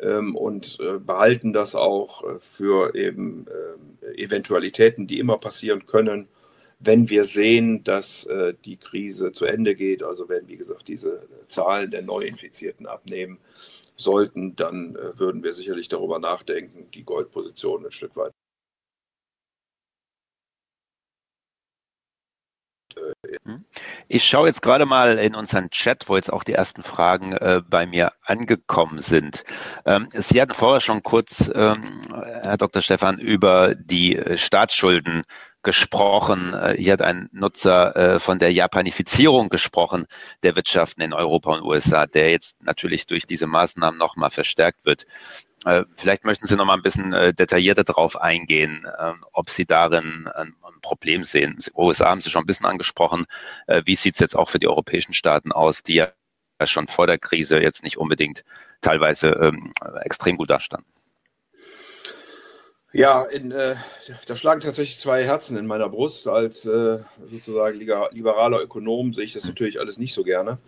[0.00, 3.46] ähm, und äh, behalten das auch äh, für eben
[4.02, 6.28] äh, Eventualitäten, die immer passieren können,
[6.80, 10.02] wenn wir sehen, dass äh, die Krise zu Ende geht.
[10.02, 13.38] Also wenn, wie gesagt, diese Zahlen der Neuinfizierten abnehmen
[13.96, 18.32] sollten, dann äh, würden wir sicherlich darüber nachdenken, die Goldposition ein Stück weit
[23.43, 23.43] Hm?
[24.08, 27.62] Ich schaue jetzt gerade mal in unseren Chat, wo jetzt auch die ersten Fragen äh,
[27.68, 29.44] bei mir angekommen sind.
[29.86, 32.02] Ähm, Sie hatten vorher schon kurz, ähm,
[32.42, 32.82] Herr Dr.
[32.82, 35.24] Stefan, über die äh, Staatsschulden
[35.64, 36.54] gesprochen.
[36.54, 40.06] Äh, hier hat ein Nutzer äh, von der Japanifizierung gesprochen
[40.42, 45.06] der Wirtschaften in Europa und USA, der jetzt natürlich durch diese Maßnahmen nochmal verstärkt wird.
[45.64, 50.28] Äh, vielleicht möchten Sie noch mal ein bisschen detaillierter darauf eingehen, ähm, ob Sie darin
[50.34, 51.58] ein Problem sehen.
[51.74, 53.24] USA haben Sie schon ein bisschen angesprochen.
[53.84, 56.12] Wie sieht es jetzt auch für die europäischen Staaten aus, die ja
[56.66, 58.44] schon vor der Krise jetzt nicht unbedingt
[58.82, 59.72] teilweise ähm,
[60.02, 60.86] extrem gut dastanden?
[62.94, 63.74] Ja, in, äh,
[64.28, 66.28] da schlagen tatsächlich zwei Herzen in meiner Brust.
[66.28, 70.58] Als äh, sozusagen liberaler Ökonom sehe ich das natürlich alles nicht so gerne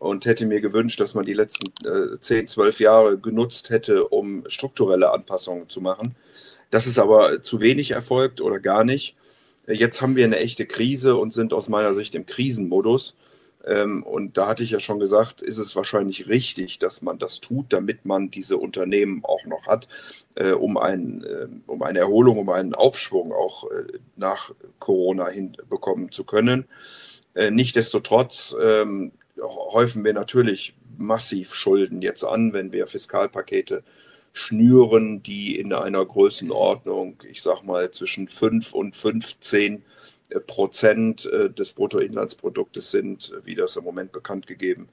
[0.00, 4.42] und hätte mir gewünscht, dass man die letzten äh, 10, 12 Jahre genutzt hätte, um
[4.48, 6.16] strukturelle Anpassungen zu machen.
[6.70, 9.14] Das ist aber zu wenig erfolgt oder gar nicht.
[9.68, 13.14] Jetzt haben wir eine echte Krise und sind aus meiner Sicht im Krisenmodus.
[13.64, 17.40] Ähm, und da hatte ich ja schon gesagt, ist es wahrscheinlich richtig, dass man das
[17.40, 19.88] tut, damit man diese Unternehmen auch noch hat,
[20.36, 26.12] äh, um, ein, äh, um eine Erholung, um einen Aufschwung auch äh, nach Corona hinbekommen
[26.12, 26.66] zu können.
[27.34, 33.82] Äh, Nichtsdestotrotz ähm, häufen wir natürlich massiv Schulden jetzt an, wenn wir Fiskalpakete
[34.32, 39.84] schnüren, die in einer Größenordnung, ich sag mal, zwischen 5 und 15
[40.46, 44.88] Prozent des Bruttoinlandsproduktes sind, wie das im Moment bekannt gegeben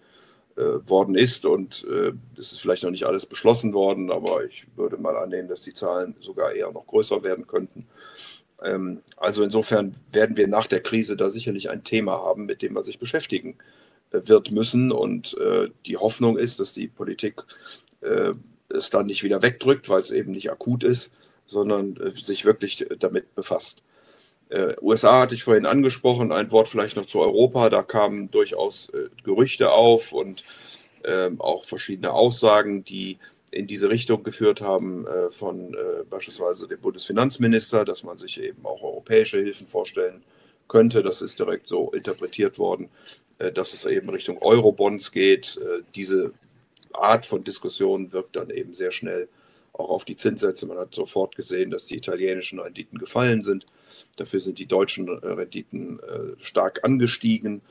[0.56, 1.46] worden ist.
[1.46, 1.86] Und
[2.38, 5.74] es ist vielleicht noch nicht alles beschlossen worden, aber ich würde mal annehmen, dass die
[5.74, 7.86] Zahlen sogar eher noch größer werden könnten.
[8.64, 12.74] Ähm, also insofern werden wir nach der Krise da sicherlich ein Thema haben, mit dem
[12.74, 13.58] man sich beschäftigen
[14.12, 14.92] äh, wird müssen.
[14.92, 17.44] Und äh, die Hoffnung ist, dass die Politik
[18.02, 18.34] äh,
[18.70, 21.12] es dann nicht wieder wegdrückt, weil es eben nicht akut ist,
[21.46, 23.84] sondern sich wirklich damit befasst.
[24.82, 27.70] USA hatte ich vorhin angesprochen, ein Wort vielleicht noch zu Europa.
[27.70, 28.92] Da kamen durchaus
[29.24, 30.44] Gerüchte auf und
[31.04, 33.18] ähm, auch verschiedene Aussagen, die
[33.52, 38.66] in diese Richtung geführt haben äh, von äh, beispielsweise dem Bundesfinanzminister, dass man sich eben
[38.66, 40.24] auch europäische Hilfen vorstellen
[40.68, 41.04] könnte.
[41.04, 42.90] Das ist direkt so interpretiert worden,
[43.38, 45.58] äh, dass es eben Richtung Eurobonds geht.
[45.58, 46.32] Äh, diese
[46.94, 49.30] Art von Diskussion wirkt dann eben sehr schnell
[49.80, 50.66] auch auf die Zinssätze.
[50.66, 53.66] Man hat sofort gesehen, dass die italienischen Renditen gefallen sind.
[54.18, 57.62] Dafür sind die deutschen äh, Renditen äh, stark angestiegen.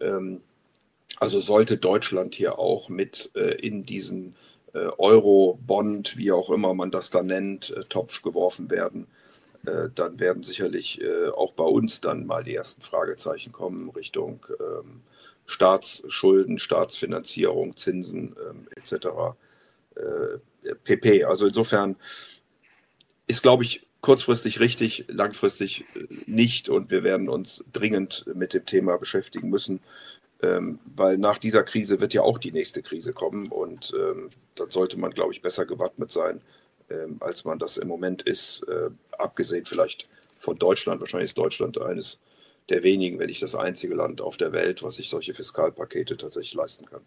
[0.00, 0.40] Ähm,
[1.18, 4.34] also sollte Deutschland hier auch mit in diesen
[4.76, 9.06] äh, Euro-Bond, wie auch immer man das da nennt, äh, Topf geworfen werden,
[9.64, 11.00] äh, dann werden sicherlich
[11.34, 15.00] auch bei uns dann mal die ersten Fragezeichen kommen Richtung ähm,
[15.46, 19.08] Staatsschulden, Staatsfinanzierung, Zinsen ähm, etc.
[20.84, 21.24] pp.
[21.24, 21.96] Also insofern
[23.26, 25.84] ist, glaube ich, kurzfristig richtig, langfristig
[26.26, 29.80] nicht und wir werden uns dringend mit dem Thema beschäftigen müssen.
[30.42, 34.70] Ähm, weil nach dieser Krise wird ja auch die nächste Krise kommen und ähm, dann
[34.70, 36.42] sollte man, glaube ich, besser gewappnet sein,
[36.90, 38.62] ähm, als man das im Moment ist.
[38.68, 41.00] Äh, abgesehen vielleicht von Deutschland.
[41.00, 42.18] Wahrscheinlich ist Deutschland eines
[42.68, 46.54] der wenigen, wenn nicht das einzige Land auf der Welt, was sich solche Fiskalpakete tatsächlich
[46.54, 47.00] leisten kann.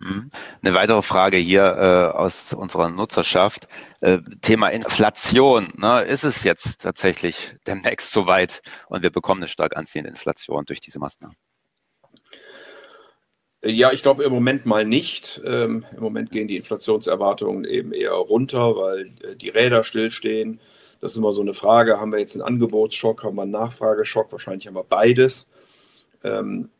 [0.00, 0.30] Mhm.
[0.62, 3.68] Eine weitere Frage hier äh, aus unserer Nutzerschaft.
[4.00, 5.68] Äh, Thema Inflation.
[5.76, 6.02] Ne?
[6.02, 10.98] Ist es jetzt tatsächlich demnächst soweit und wir bekommen eine stark anziehende Inflation durch diese
[10.98, 11.36] Maßnahmen?
[13.62, 15.42] Ja, ich glaube im Moment mal nicht.
[15.44, 20.60] Ähm, Im Moment gehen die Inflationserwartungen eben eher runter, weil äh, die Räder stillstehen.
[21.02, 24.32] Das ist immer so eine Frage, haben wir jetzt einen Angebotsschock, haben wir einen Nachfrageschock?
[24.32, 25.46] Wahrscheinlich haben wir beides.
[26.24, 26.70] Ähm,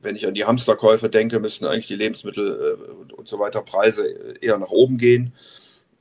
[0.00, 4.06] wenn ich an die Hamsterkäufe denke, müssten eigentlich die Lebensmittel äh, und so weiter Preise
[4.40, 5.32] eher nach oben gehen.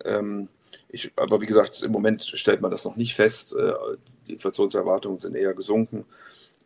[0.05, 0.47] Ähm,
[0.89, 3.53] ich, aber wie gesagt, im Moment stellt man das noch nicht fest.
[3.53, 3.73] Äh,
[4.27, 6.05] die Inflationserwartungen sind eher gesunken.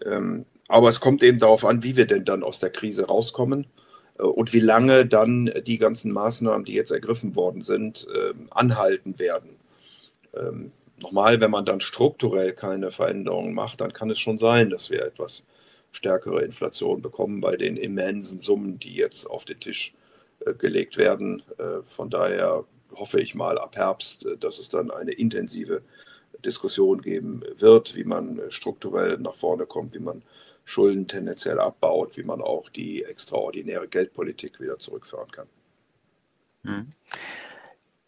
[0.06, 3.66] Ähm, aber es kommt eben darauf an, wie wir denn dann aus der Krise rauskommen
[4.20, 9.18] äh, und wie lange dann die ganzen Maßnahmen, die jetzt ergriffen worden sind, ähm, anhalten
[9.20, 9.56] werden.
[11.00, 15.04] Nochmal, wenn man dann strukturell keine Veränderungen macht, dann kann es schon sein, dass wir
[15.04, 15.48] etwas
[15.98, 19.96] stärkere Inflation bekommen bei den immensen Summen, die jetzt auf den Tisch
[20.46, 21.42] äh, gelegt werden.
[21.58, 25.82] Äh, von daher hoffe ich mal ab Herbst, dass es dann eine intensive
[26.46, 30.22] Diskussion geben wird, wie man strukturell nach vorne kommt, wie man
[30.66, 35.48] Schulden tendenziell abbaut, wie man auch die extraordinäre Geldpolitik wieder zurückführen kann.
[36.64, 36.88] Hm.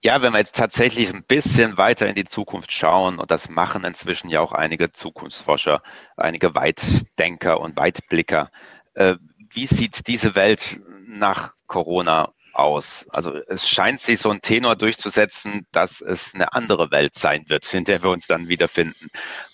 [0.02, 3.84] Ja, wenn wir jetzt tatsächlich ein bisschen weiter in die Zukunft schauen, und das machen
[3.84, 5.82] inzwischen ja auch einige Zukunftsforscher,
[6.16, 8.50] einige Weitdenker und Weitblicker,
[8.94, 9.16] äh,
[9.52, 13.08] wie sieht diese Welt nach Corona aus?
[13.10, 17.74] Also es scheint sich so ein Tenor durchzusetzen, dass es eine andere Welt sein wird,
[17.74, 19.10] in der wir uns dann wiederfinden.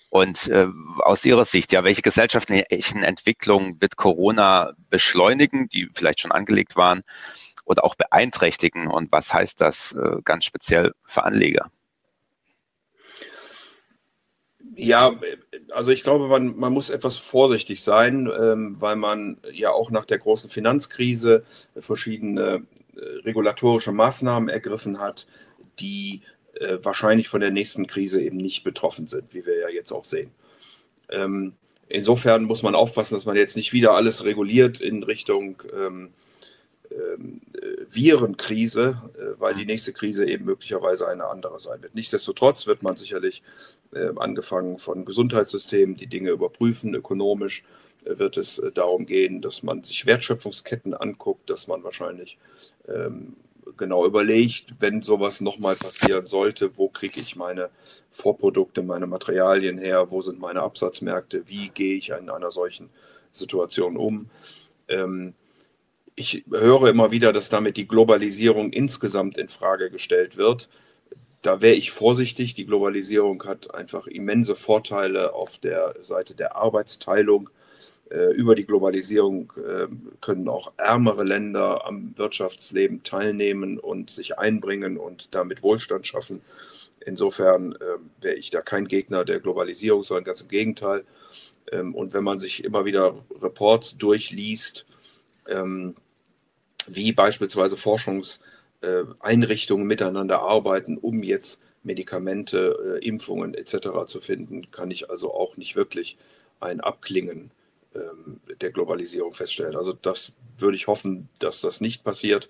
[0.09, 0.67] Und äh,
[0.99, 7.01] aus Ihrer Sicht, ja, welche gesellschaftlichen Entwicklungen wird Corona beschleunigen, die vielleicht schon angelegt waren,
[7.65, 8.87] oder auch beeinträchtigen?
[8.87, 11.69] Und was heißt das äh, ganz speziell für Anleger?
[14.77, 15.13] Ja,
[15.71, 20.05] also ich glaube, man, man muss etwas vorsichtig sein, ähm, weil man ja auch nach
[20.05, 21.45] der großen Finanzkrise
[21.79, 25.27] verschiedene äh, regulatorische Maßnahmen ergriffen hat,
[25.79, 26.21] die
[26.55, 30.03] äh, wahrscheinlich von der nächsten Krise eben nicht betroffen sind, wie wir ja jetzt auch
[30.03, 30.31] sehen.
[31.09, 31.53] Ähm,
[31.87, 36.11] insofern muss man aufpassen, dass man jetzt nicht wieder alles reguliert in Richtung ähm,
[37.89, 41.95] Virenkrise, äh, weil die nächste Krise eben möglicherweise eine andere sein wird.
[41.95, 43.43] Nichtsdestotrotz wird man sicherlich
[43.93, 47.63] äh, angefangen von Gesundheitssystemen die Dinge überprüfen, ökonomisch
[48.05, 52.37] äh, wird es äh, darum gehen, dass man sich Wertschöpfungsketten anguckt, dass man wahrscheinlich
[52.87, 53.35] ähm,
[53.77, 57.69] genau überlegt, wenn sowas nochmal passieren sollte, wo kriege ich meine
[58.11, 62.89] Vorprodukte, meine Materialien her, wo sind meine Absatzmärkte, wie gehe ich in einer solchen
[63.31, 64.29] Situation um.
[64.87, 65.33] Ähm,
[66.15, 70.69] ich höre immer wieder, dass damit die Globalisierung insgesamt in Frage gestellt wird.
[71.41, 72.55] Da wäre ich vorsichtig.
[72.55, 77.49] Die Globalisierung hat einfach immense Vorteile auf der Seite der Arbeitsteilung
[78.09, 79.87] äh, über die Globalisierung äh,
[80.21, 86.41] können auch ärmere Länder am Wirtschaftsleben teilnehmen und sich einbringen und damit Wohlstand schaffen.
[87.05, 91.03] Insofern äh, wäre ich da kein Gegner der Globalisierung, sondern ganz im Gegenteil.
[91.71, 94.85] Ähm, und wenn man sich immer wieder Reports durchliest,
[95.47, 95.95] ähm,
[96.87, 104.05] wie beispielsweise Forschungseinrichtungen miteinander arbeiten, um jetzt Medikamente, äh, Impfungen etc.
[104.07, 106.17] zu finden, kann ich also auch nicht wirklich
[106.59, 107.51] ein Abklingen
[107.93, 109.75] ähm, der Globalisierung feststellen.
[109.75, 112.49] Also das würde ich hoffen, dass das nicht passiert,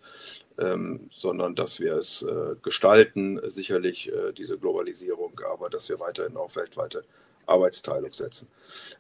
[0.58, 6.38] ähm, sondern dass wir es äh, gestalten, sicherlich äh, diese Globalisierung, aber dass wir weiterhin
[6.38, 7.02] auf weltweite
[7.46, 8.48] Arbeitsteilung setzen.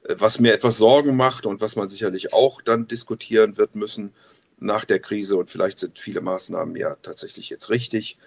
[0.03, 4.13] Äh, was mir etwas Sorgen macht und was man sicherlich auch dann diskutieren wird müssen
[4.59, 8.17] nach der Krise, und vielleicht sind viele Maßnahmen ja tatsächlich jetzt richtig,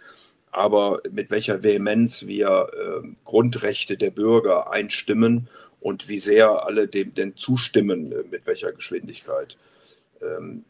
[0.51, 5.49] aber mit welcher Vehemenz wir äh, Grundrechte der Bürger einstimmen
[5.81, 9.57] und wie sehr alle dem denn zustimmen, äh, mit welcher Geschwindigkeit.
[10.21, 10.65] Ähm,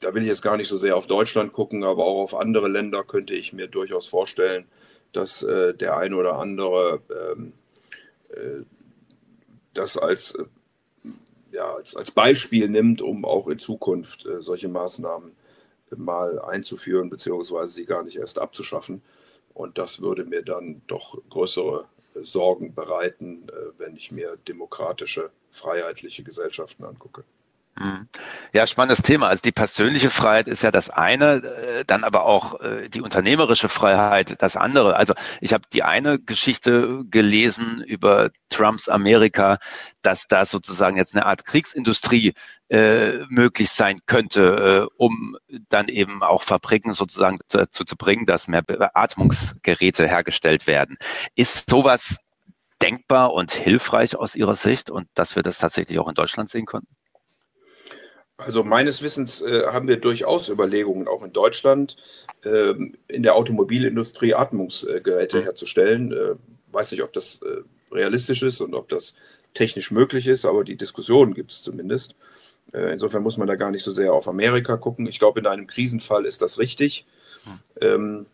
[0.00, 2.68] da will ich jetzt gar nicht so sehr auf Deutschland gucken, aber auch auf andere
[2.68, 4.66] Länder könnte ich mir durchaus vorstellen,
[5.12, 7.52] dass äh, der eine oder andere ähm,
[8.30, 8.64] äh,
[9.72, 10.44] das als, äh,
[11.54, 15.32] ja, als, als Beispiel nimmt, um auch in Zukunft äh, solche Maßnahmen
[15.96, 19.02] mal einzuführen, beziehungsweise sie gar nicht erst abzuschaffen.
[19.52, 21.86] Und das würde mir dann doch größere
[22.22, 23.46] Sorgen bereiten,
[23.78, 27.22] wenn ich mir demokratische, freiheitliche Gesellschaften angucke.
[27.76, 28.08] Mhm.
[28.52, 29.28] Ja, spannendes Thema.
[29.28, 33.68] Also die persönliche Freiheit ist ja das eine, äh, dann aber auch äh, die unternehmerische
[33.68, 34.94] Freiheit das andere.
[34.96, 39.58] Also ich habe die eine Geschichte gelesen über Trumps Amerika,
[40.02, 42.34] dass da sozusagen jetzt eine Art Kriegsindustrie
[42.68, 45.36] äh, möglich sein könnte, äh, um
[45.68, 50.96] dann eben auch Fabriken sozusagen dazu zu bringen, dass mehr Beatmungsgeräte hergestellt werden.
[51.34, 52.18] Ist sowas
[52.80, 56.66] denkbar und hilfreich aus Ihrer Sicht und dass wir das tatsächlich auch in Deutschland sehen
[56.66, 56.94] konnten?
[58.36, 61.96] Also meines Wissens äh, haben wir durchaus Überlegungen, auch in Deutschland
[62.44, 65.42] ähm, in der Automobilindustrie Atmungsgeräte mhm.
[65.42, 66.12] herzustellen.
[66.12, 66.34] Äh,
[66.72, 67.62] weiß nicht, ob das äh,
[67.94, 69.14] realistisch ist und ob das
[69.54, 72.16] technisch möglich ist, aber die Diskussion gibt es zumindest.
[72.72, 75.06] Äh, insofern muss man da gar nicht so sehr auf Amerika gucken.
[75.06, 77.06] Ich glaube, in einem Krisenfall ist das richtig.
[77.44, 77.60] Mhm.
[77.80, 78.26] Ähm,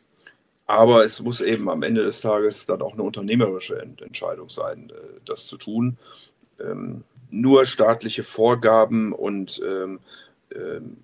[0.66, 5.20] aber es muss eben am Ende des Tages dann auch eine unternehmerische Entscheidung sein, äh,
[5.26, 5.98] das zu tun.
[6.58, 10.00] Ähm, nur staatliche Vorgaben und ähm,
[10.54, 10.98] ähm,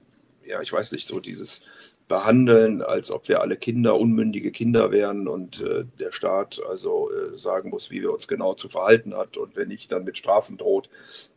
[0.45, 1.61] ja, ich weiß nicht, so dieses
[2.09, 7.37] Behandeln, als ob wir alle Kinder, unmündige Kinder wären und äh, der Staat also äh,
[7.37, 10.57] sagen muss, wie wir uns genau zu verhalten hat und wenn nicht, dann mit Strafen
[10.57, 10.89] droht.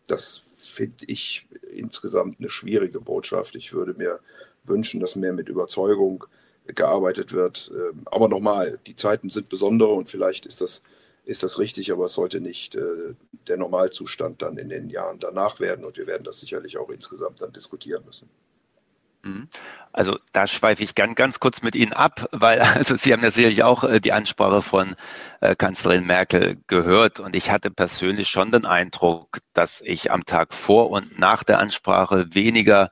[0.07, 3.55] Das finde ich insgesamt eine schwierige Botschaft.
[3.55, 4.19] Ich würde mir
[4.63, 6.25] wünschen, dass mehr mit Überzeugung
[6.67, 7.71] gearbeitet wird.
[7.73, 10.83] Ähm, aber nochmal, die Zeiten sind besondere und vielleicht ist das
[11.29, 13.13] ist das richtig, aber es sollte nicht äh,
[13.47, 17.41] der Normalzustand dann in den Jahren danach werden und wir werden das sicherlich auch insgesamt
[17.41, 18.27] dann diskutieren müssen.
[19.21, 19.47] Mhm.
[19.91, 23.29] Also da schweife ich ganz, ganz kurz mit Ihnen ab, weil also Sie haben ja
[23.29, 24.95] sicherlich auch äh, die Ansprache von
[25.41, 30.53] äh, Kanzlerin Merkel gehört und ich hatte persönlich schon den Eindruck, dass ich am Tag
[30.53, 32.91] vor und nach der Ansprache weniger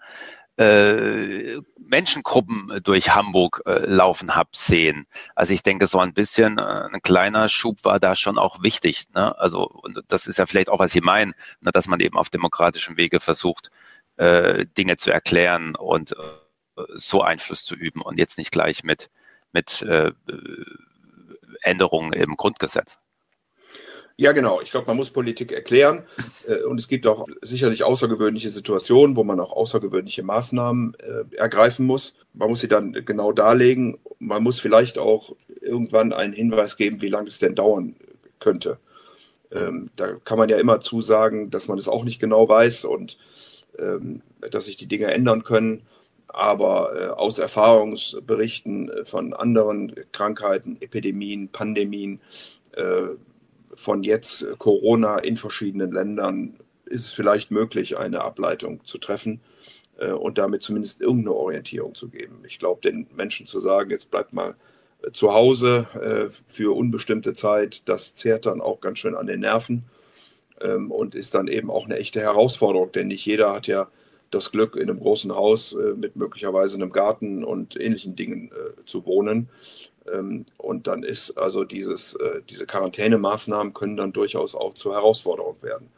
[0.57, 5.05] äh, Menschengruppen durch Hamburg äh, laufen habe sehen.
[5.35, 9.05] Also ich denke, so ein bisschen äh, ein kleiner Schub war da schon auch wichtig.
[9.13, 9.37] Ne?
[9.37, 12.29] Also und das ist ja vielleicht auch, was Sie meinen, ne, dass man eben auf
[12.29, 13.69] demokratischem Wege versucht,
[14.17, 19.09] äh, Dinge zu erklären und äh, so Einfluss zu üben und jetzt nicht gleich mit,
[19.51, 20.11] mit äh,
[21.61, 22.99] Änderungen im Grundgesetz.
[24.19, 24.61] Ja, genau.
[24.61, 26.03] Ich glaube, man muss Politik erklären.
[26.47, 31.85] Äh, und es gibt auch sicherlich außergewöhnliche Situationen, wo man auch außergewöhnliche Maßnahmen äh, ergreifen
[31.85, 32.15] muss.
[32.33, 33.99] Man muss sie dann genau darlegen.
[34.17, 37.95] Man muss vielleicht auch irgendwann einen Hinweis geben, wie lange es denn dauern
[38.39, 38.79] könnte.
[39.51, 43.19] Ähm, da kann man ja immer zusagen, dass man es auch nicht genau weiß und
[43.77, 45.83] ähm, dass sich die Dinge ändern können.
[46.27, 52.19] Aber äh, aus Erfahrungsberichten von anderen Krankheiten, Epidemien, Pandemien,
[52.73, 53.15] äh,
[53.77, 59.39] von jetzt Corona in verschiedenen Ländern ist es vielleicht möglich, eine Ableitung zu treffen
[59.97, 62.43] äh, und damit zumindest irgendeine Orientierung zu geben.
[62.47, 64.55] Ich glaube, den Menschen zu sagen, jetzt bleibt mal
[65.03, 69.41] äh, zu Hause äh, für unbestimmte Zeit, das zehrt dann auch ganz schön an den
[69.41, 69.83] Nerven
[70.61, 73.89] ähm, und ist dann eben auch eine echte Herausforderung, denn nicht jeder hat ja
[74.31, 78.85] das Glück, in einem großen Haus äh, mit möglicherweise einem Garten und ähnlichen Dingen äh,
[78.85, 79.49] zu wohnen.
[80.11, 85.57] Ähm, und dann ist also dieses, äh, diese Quarantänemaßnahmen können dann durchaus auch zur Herausforderung
[85.61, 85.89] werden.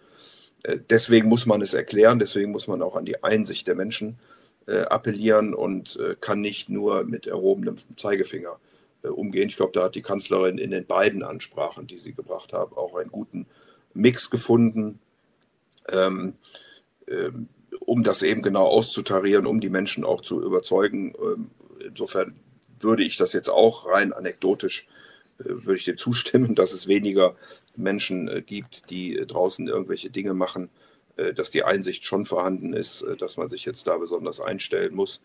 [0.63, 4.19] Äh, deswegen muss man es erklären, deswegen muss man auch an die Einsicht der Menschen
[4.67, 8.59] äh, appellieren und kann nicht nur mit erhobenem Zeigefinger
[9.01, 9.47] umgehen.
[9.49, 12.95] Ich glaube, da hat die Kanzlerin in den beiden Ansprachen, die sie gebracht hat, auch
[12.95, 13.45] einen guten
[13.93, 14.99] Mix gefunden,
[15.87, 16.33] ähm,
[17.07, 17.47] ähm,
[17.79, 21.15] um das eben genau auszutarieren, um die Menschen auch zu überzeugen.
[21.83, 22.35] insofern
[22.79, 24.87] würde ich das jetzt auch rein anekdotisch
[25.37, 27.35] würde ich dir zustimmen, dass es weniger
[27.75, 30.69] Menschen gibt, die draußen irgendwelche Dinge machen,
[31.35, 35.21] dass die Einsicht schon vorhanden ist, dass man sich jetzt da besonders einstellen muss.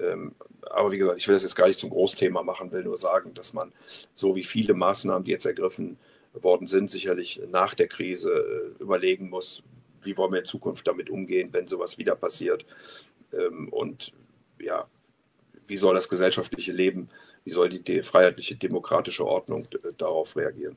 [0.00, 0.32] Ähm,
[0.62, 3.34] aber wie gesagt, ich will das jetzt gar nicht zum Großthema machen, will nur sagen,
[3.34, 3.72] dass man
[4.14, 5.98] so wie viele Maßnahmen, die jetzt ergriffen
[6.32, 8.30] worden sind, sicherlich nach der Krise
[8.78, 9.62] äh, überlegen muss,
[10.02, 12.64] wie wollen wir in Zukunft damit umgehen, wenn sowas wieder passiert.
[13.32, 14.12] Ähm, und
[14.60, 14.86] ja,
[15.70, 17.08] wie soll das gesellschaftliche Leben,
[17.44, 20.76] wie soll die freiheitliche demokratische Ordnung äh, darauf reagieren?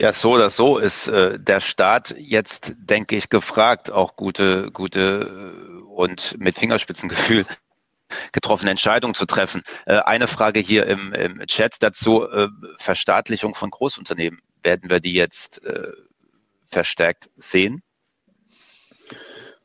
[0.00, 5.60] Ja, so oder so ist äh, der Staat jetzt, denke ich, gefragt, auch gute, gute
[5.76, 7.44] äh, und mit Fingerspitzengefühl
[8.32, 9.62] getroffene Entscheidungen zu treffen.
[9.86, 14.40] Äh, eine Frage hier im, im Chat dazu, äh, Verstaatlichung von Großunternehmen.
[14.62, 15.92] Werden wir die jetzt äh,
[16.64, 17.82] verstärkt sehen?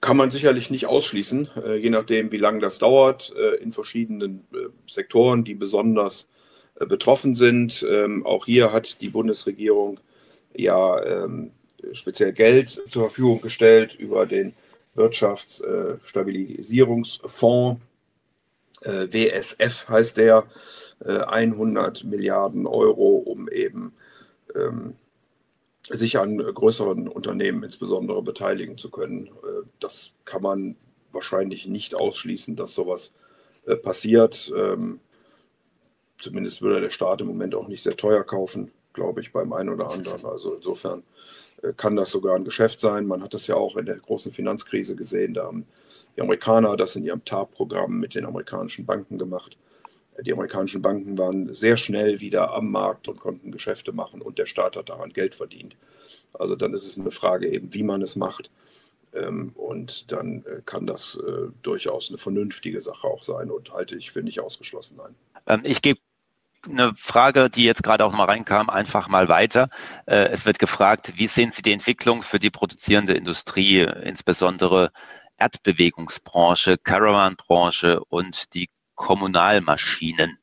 [0.04, 4.46] Kann man sicherlich nicht ausschließen, äh, je nachdem, wie lange das dauert, äh, in verschiedenen
[4.54, 6.28] äh, Sektoren, die besonders
[6.76, 7.86] betroffen sind.
[7.90, 10.02] Ähm, auch hier hat die Bundesregierung
[10.54, 11.52] ja ähm,
[11.94, 14.54] speziell Geld zur Verfügung gestellt über den
[14.96, 17.82] Wirtschaftsstabilisierungsfonds,
[18.82, 20.44] äh, WSF heißt der,
[21.00, 23.94] 100 äh, Milliarden Euro, um eben
[24.54, 24.96] ähm,
[25.90, 29.28] sich an größeren Unternehmen insbesondere beteiligen zu können.
[29.28, 30.76] Äh, das kann man
[31.12, 33.12] wahrscheinlich nicht ausschließen, dass sowas
[33.84, 34.52] passiert.
[34.58, 35.00] Ähm,
[36.24, 39.70] zumindest würde der Staat im Moment auch nicht sehr teuer kaufen, glaube ich, beim einen
[39.70, 40.26] oder anderen.
[40.26, 41.04] Also insofern
[41.62, 43.06] äh, kann das sogar ein Geschäft sein.
[43.06, 45.34] Man hat das ja auch in der großen Finanzkrise gesehen.
[45.34, 45.66] Da haben
[46.16, 49.58] die Amerikaner das in ihrem TARP-Programm mit den amerikanischen Banken gemacht.
[50.22, 54.46] Die amerikanischen Banken waren sehr schnell wieder am Markt und konnten Geschäfte machen und der
[54.46, 55.76] Staat hat daran Geld verdient.
[56.34, 58.50] Also dann ist es eine Frage eben, wie man es macht.
[59.14, 63.96] Ähm, und dann äh, kann das äh, durchaus eine vernünftige Sache auch sein und halte
[63.96, 65.16] ich für nicht ausgeschlossen ein.
[65.46, 66.00] Ähm, ich gebe
[66.68, 69.70] eine Frage, die jetzt gerade auch mal reinkam, einfach mal weiter.
[70.06, 74.92] Äh, es wird gefragt, wie sehen Sie die Entwicklung für die produzierende Industrie, insbesondere
[75.38, 78.70] Erdbewegungsbranche, Caravanbranche und die
[79.04, 80.38] Kommunalmaschinen?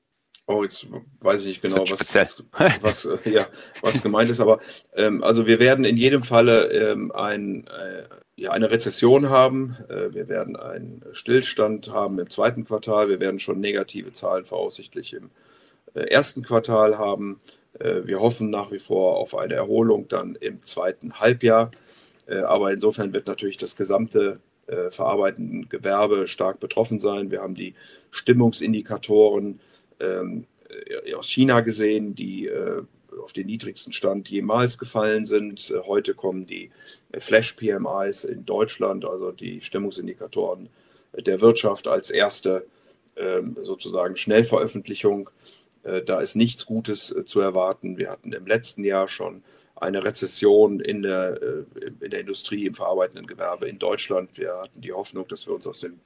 [0.47, 0.87] Oh, jetzt
[1.21, 2.43] weiß ich nicht genau, was, was,
[2.83, 3.47] was, äh, ja,
[3.81, 4.59] was gemeint ist, aber
[4.95, 8.03] ähm, also wir werden in jedem Falle ähm, ein, äh,
[8.37, 9.77] ja, eine Rezession haben.
[9.89, 13.09] Äh, wir werden einen Stillstand haben im zweiten Quartal.
[13.09, 15.31] Wir werden schon negative Zahlen voraussichtlich im
[15.95, 17.39] äh, ersten Quartal haben.
[17.79, 21.71] Äh, wir hoffen nach wie vor auf eine Erholung dann im zweiten Halbjahr.
[22.27, 24.41] Äh, aber insofern wird natürlich das gesamte
[24.91, 27.31] verarbeitende Gewerbe stark betroffen sein.
[27.31, 27.75] Wir haben die
[28.11, 29.61] Stimmungsindikatoren
[29.99, 30.47] ähm,
[31.17, 32.49] aus China gesehen, die
[33.21, 35.75] auf den niedrigsten Stand jemals gefallen sind.
[35.87, 36.71] Heute kommen die
[37.19, 40.69] Flash-PMIs in Deutschland, also die Stimmungsindikatoren
[41.15, 42.67] der Wirtschaft als erste
[43.17, 45.31] ähm, sozusagen Schnellveröffentlichung.
[45.83, 47.99] Äh, da ist nichts Gutes äh, zu erwarten.
[47.99, 49.43] Wir hatten im letzten Jahr schon
[49.81, 51.65] eine Rezession in der, äh,
[52.01, 54.31] in der Industrie, im verarbeitenden Gewerbe in Deutschland.
[54.39, 56.01] Wir hatten die Hoffnung, dass wir uns aus dem,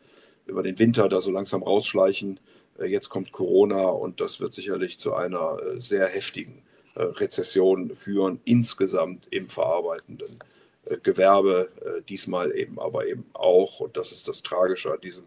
[0.46, 2.40] über den Winter da so langsam rausschleichen.
[2.84, 6.62] Jetzt kommt Corona und das wird sicherlich zu einer sehr heftigen
[6.96, 10.38] Rezession führen, insgesamt im verarbeitenden
[11.04, 11.68] Gewerbe,
[12.08, 15.22] diesmal eben aber eben auch, und das ist das Tragische an diesem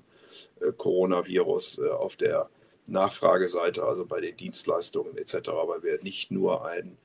[0.76, 2.50] Coronavirus, auf der
[2.88, 6.98] Nachfrageseite, also bei den Dienstleistungen etc., weil wir nicht nur ein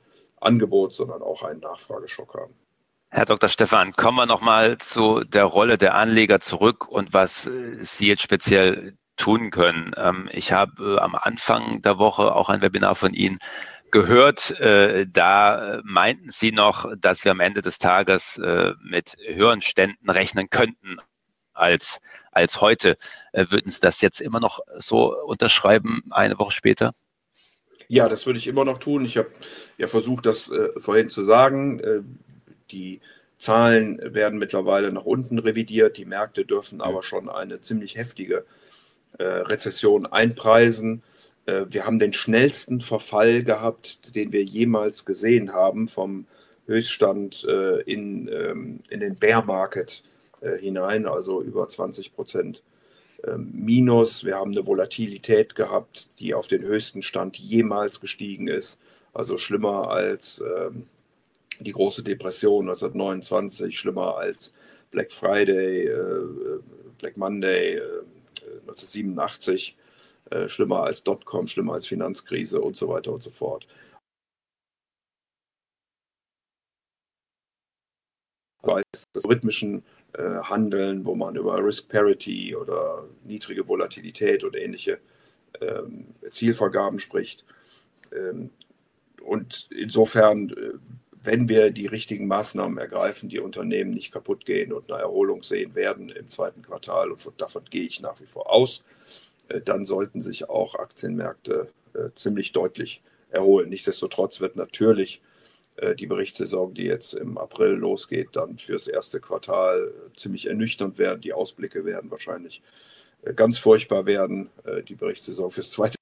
[0.42, 2.54] Angebot, sondern auch einen Nachfrageschock haben.
[3.14, 3.50] Herr Dr.
[3.50, 8.22] Stefan, kommen wir nochmal zu der Rolle der Anleger zurück und was äh, Sie jetzt
[8.22, 9.92] speziell tun können.
[9.98, 13.38] Ähm, ich habe äh, am Anfang der Woche auch ein Webinar von Ihnen
[13.90, 14.58] gehört.
[14.60, 18.40] Äh, da meinten Sie noch, dass wir am Ende des Tages
[18.82, 20.96] mit höheren Ständen rechnen könnten
[21.52, 22.96] als, als heute.
[23.34, 26.92] Würden Sie das jetzt immer noch so unterschreiben, eine Woche später?
[27.92, 29.04] Ja, das würde ich immer noch tun.
[29.04, 29.28] Ich habe
[29.76, 31.78] ja versucht, das äh, vorhin zu sagen.
[31.80, 32.00] Äh,
[32.70, 33.02] die
[33.36, 35.98] Zahlen werden mittlerweile nach unten revidiert.
[35.98, 38.46] Die Märkte dürfen aber schon eine ziemlich heftige
[39.18, 41.02] äh, Rezession einpreisen.
[41.44, 46.24] Äh, wir haben den schnellsten Verfall gehabt, den wir jemals gesehen haben, vom
[46.64, 50.02] Höchststand äh, in, ähm, in den Bear Market
[50.40, 52.62] äh, hinein, also über 20 Prozent
[53.36, 54.24] Minus.
[54.24, 58.80] Wir haben eine Volatilität gehabt, die auf den höchsten Stand jemals gestiegen ist,
[59.12, 60.84] also schlimmer als ähm,
[61.60, 64.52] die große Depression 1929, schlimmer als
[64.90, 66.60] Black Friday, äh,
[66.98, 68.04] Black Monday äh,
[68.62, 69.76] 1987,
[70.30, 73.66] äh, schlimmer als Dotcom, schlimmer als Finanzkrise und so weiter und so fort.
[78.62, 78.82] Weiß
[79.14, 79.82] des rhythmischen
[80.14, 84.98] äh, handeln, wo man über Risk Parity oder niedrige Volatilität oder ähnliche
[85.60, 87.44] ähm, Zielvergaben spricht.
[88.14, 88.50] Ähm,
[89.22, 90.72] und insofern, äh,
[91.22, 95.74] wenn wir die richtigen Maßnahmen ergreifen, die Unternehmen nicht kaputt gehen und eine Erholung sehen
[95.74, 98.84] werden im zweiten Quartal, und davon gehe ich nach wie vor aus,
[99.48, 103.70] äh, dann sollten sich auch Aktienmärkte äh, ziemlich deutlich erholen.
[103.70, 105.22] Nichtsdestotrotz wird natürlich
[105.98, 111.20] die Berichtssaison, die jetzt im April losgeht, dann fürs erste Quartal ziemlich ernüchternd werden.
[111.22, 112.62] Die Ausblicke werden wahrscheinlich
[113.36, 114.50] ganz furchtbar werden.
[114.88, 115.96] Die Berichtssaison fürs zweite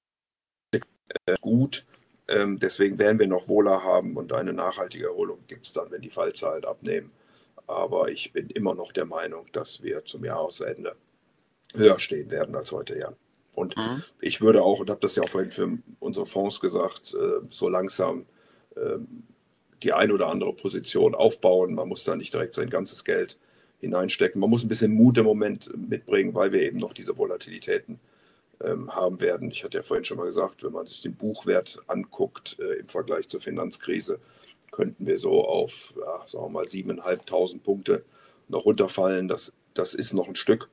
[1.39, 1.85] gut.
[2.27, 6.01] Ähm, deswegen werden wir noch Wohler haben und eine nachhaltige Erholung gibt es dann, wenn
[6.01, 7.11] die Fallzahlen abnehmen.
[7.67, 10.95] Aber ich bin immer noch der Meinung, dass wir zum Jahresende
[11.73, 13.13] höher stehen werden als heute, ja.
[13.53, 14.03] Und mhm.
[14.21, 17.67] ich würde auch, und habe das ja auch vorhin für unsere Fonds gesagt, äh, so
[17.67, 18.25] langsam
[18.75, 18.97] äh,
[19.83, 21.73] die ein oder andere Position aufbauen.
[21.73, 23.37] Man muss da nicht direkt sein ganzes Geld
[23.79, 24.39] hineinstecken.
[24.39, 27.99] Man muss ein bisschen Mut im Moment mitbringen, weil wir eben noch diese Volatilitäten
[28.63, 29.51] ähm, haben werden.
[29.51, 32.87] Ich hatte ja vorhin schon mal gesagt, wenn man sich den Buchwert anguckt äh, im
[32.87, 34.19] Vergleich zur Finanzkrise,
[34.71, 38.03] könnten wir so auf, ja, sagen wir mal, 7.500 Punkte
[38.47, 39.27] noch runterfallen.
[39.27, 40.69] Das, das ist noch ein Stück.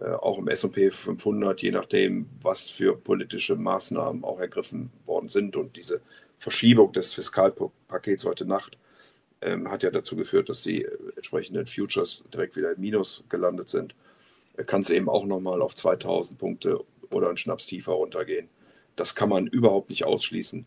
[0.00, 5.56] Äh, auch im SP 500, je nachdem, was für politische Maßnahmen auch ergriffen worden sind.
[5.56, 6.00] Und diese
[6.42, 8.76] Verschiebung des Fiskalpakets heute Nacht
[9.42, 13.68] ähm, hat ja dazu geführt, dass die äh, entsprechenden Futures direkt wieder im Minus gelandet
[13.68, 13.94] sind.
[14.66, 16.80] Kann es eben auch nochmal auf 2000 Punkte
[17.10, 18.48] oder einen Schnaps tiefer runtergehen.
[18.96, 20.66] Das kann man überhaupt nicht ausschließen.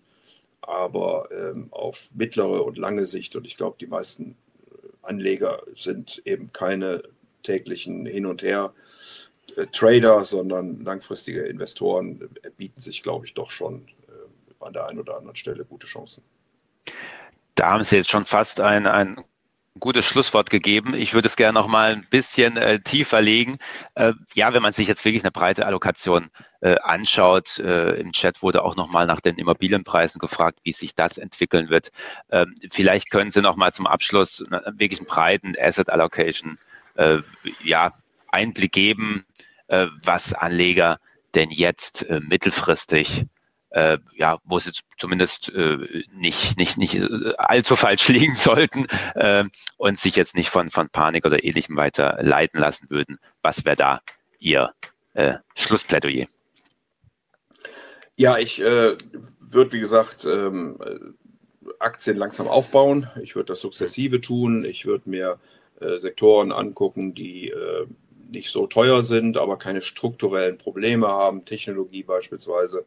[0.61, 4.37] Aber ähm, auf mittlere und lange Sicht, und ich glaube, die meisten
[4.71, 7.03] äh, Anleger sind eben keine
[7.43, 8.73] täglichen Hin und Her
[9.57, 14.04] äh, Trader, sondern langfristige Investoren äh, bieten sich, glaube ich, doch schon äh,
[14.65, 16.23] an der einen oder anderen Stelle gute Chancen.
[17.55, 19.23] Da haben Sie jetzt schon fast ein, ein
[19.79, 20.93] gutes Schlusswort gegeben.
[20.93, 23.57] Ich würde es gerne noch mal ein bisschen äh, tiefer legen.
[23.95, 26.29] Äh, ja, wenn man sich jetzt wirklich eine breite Allokation
[26.61, 30.95] äh, anschaut, äh, im Chat wurde auch noch mal nach den Immobilienpreisen gefragt, wie sich
[30.95, 31.91] das entwickeln wird.
[32.29, 34.43] Ähm, vielleicht können Sie noch mal zum Abschluss
[34.77, 36.57] wirklich einen breiten Asset Allocation
[36.95, 37.17] äh,
[37.63, 37.91] ja,
[38.31, 39.25] Einblick geben,
[39.67, 40.99] äh, was Anleger
[41.35, 43.25] denn jetzt mittelfristig
[43.75, 45.77] äh, ja, wo sie zumindest äh,
[46.13, 49.43] nicht, nicht, nicht äh, allzu falsch liegen sollten äh,
[49.77, 53.19] und sich jetzt nicht von, von Panik oder ähnlichem weiter leiten lassen würden.
[53.41, 54.01] Was wäre da
[54.39, 54.73] Ihr
[55.13, 56.27] äh, Schlussplädoyer?
[58.15, 58.95] Ja, ich äh,
[59.41, 60.79] würde, wie gesagt, ähm,
[61.79, 63.09] Aktien langsam aufbauen.
[63.21, 64.63] Ich würde das sukzessive tun.
[64.63, 65.37] Ich würde mir
[65.81, 67.87] äh, Sektoren angucken, die äh,
[68.29, 71.43] nicht so teuer sind, aber keine strukturellen Probleme haben.
[71.43, 72.85] Technologie beispielsweise.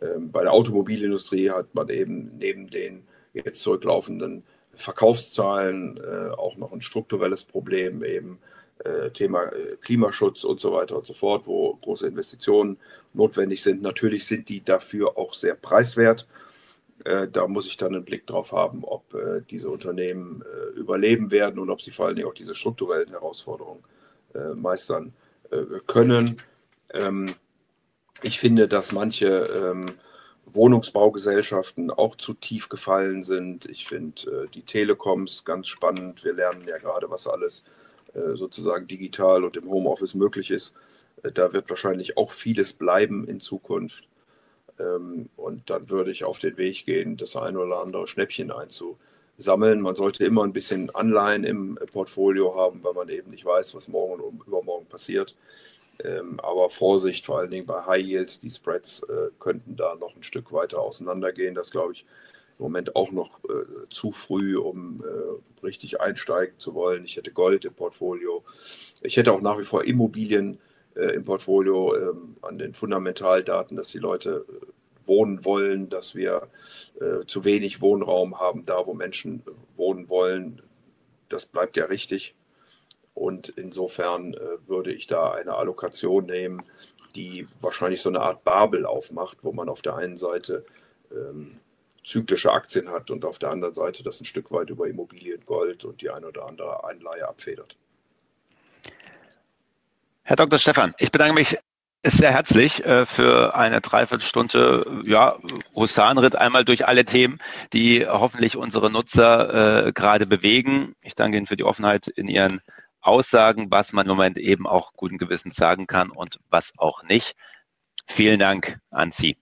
[0.00, 6.72] Ähm, bei der Automobilindustrie hat man eben neben den jetzt zurücklaufenden Verkaufszahlen äh, auch noch
[6.72, 8.38] ein strukturelles Problem, eben
[8.84, 12.78] äh, Thema äh, Klimaschutz und so weiter und so fort, wo große Investitionen
[13.12, 13.82] notwendig sind.
[13.82, 16.26] Natürlich sind die dafür auch sehr preiswert.
[17.32, 19.16] Da muss ich dann einen Blick drauf haben, ob
[19.48, 20.44] diese Unternehmen
[20.76, 23.82] überleben werden und ob sie vor allen Dingen auch diese strukturellen Herausforderungen
[24.56, 25.14] meistern
[25.86, 26.36] können.
[26.92, 27.34] Ähm,
[28.22, 29.86] ich finde, dass manche ähm,
[30.46, 33.66] Wohnungsbaugesellschaften auch zu tief gefallen sind.
[33.66, 36.24] Ich finde äh, die Telekoms ganz spannend.
[36.24, 37.64] Wir lernen ja gerade, was alles
[38.14, 40.72] äh, sozusagen digital und im Homeoffice möglich ist.
[41.22, 44.04] Äh, da wird wahrscheinlich auch vieles bleiben in Zukunft.
[44.78, 49.80] Ähm, und dann würde ich auf den Weg gehen, das eine oder andere Schnäppchen einzusammeln.
[49.80, 53.88] Man sollte immer ein bisschen Anleihen im Portfolio haben, weil man eben nicht weiß, was
[53.88, 55.34] morgen und übermorgen passiert.
[56.04, 60.14] Ähm, aber Vorsicht, vor allen Dingen bei High Yields, die Spreads äh, könnten da noch
[60.16, 61.54] ein Stück weiter auseinandergehen.
[61.54, 62.04] Das glaube ich
[62.58, 67.04] im Moment auch noch äh, zu früh, um äh, richtig einsteigen zu wollen.
[67.04, 68.44] Ich hätte Gold im Portfolio.
[69.02, 70.58] Ich hätte auch nach wie vor Immobilien
[70.94, 74.66] äh, im Portfolio ähm, an den Fundamentaldaten, dass die Leute äh,
[75.06, 76.48] wohnen wollen, dass wir
[77.00, 79.42] äh, zu wenig Wohnraum haben, da wo Menschen
[79.76, 80.62] wohnen wollen.
[81.28, 82.34] Das bleibt ja richtig.
[83.14, 86.62] Und insofern äh, würde ich da eine Allokation nehmen,
[87.14, 90.64] die wahrscheinlich so eine Art Babel aufmacht, wo man auf der einen Seite
[91.10, 91.58] ähm,
[92.04, 95.84] zyklische Aktien hat und auf der anderen Seite das ein Stück weit über Immobilien, Gold
[95.84, 97.76] und die eine oder andere Einleihe abfedert.
[100.22, 100.58] Herr Dr.
[100.58, 101.58] Stefan, ich bedanke mich
[102.02, 105.36] sehr herzlich äh, für eine Dreiviertelstunde ja,
[105.74, 107.38] Husarenritt einmal durch alle Themen,
[107.72, 110.94] die hoffentlich unsere Nutzer äh, gerade bewegen.
[111.02, 112.62] Ich danke Ihnen für die Offenheit in Ihren
[113.00, 117.34] Aussagen, was man im Moment eben auch guten Gewissens sagen kann und was auch nicht.
[118.06, 119.36] Vielen Dank an Sie.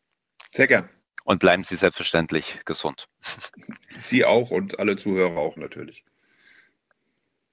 [0.52, 0.88] Sehr gern.
[1.24, 3.08] Und bleiben Sie selbstverständlich gesund.
[3.98, 6.04] Sie auch und alle Zuhörer auch natürlich.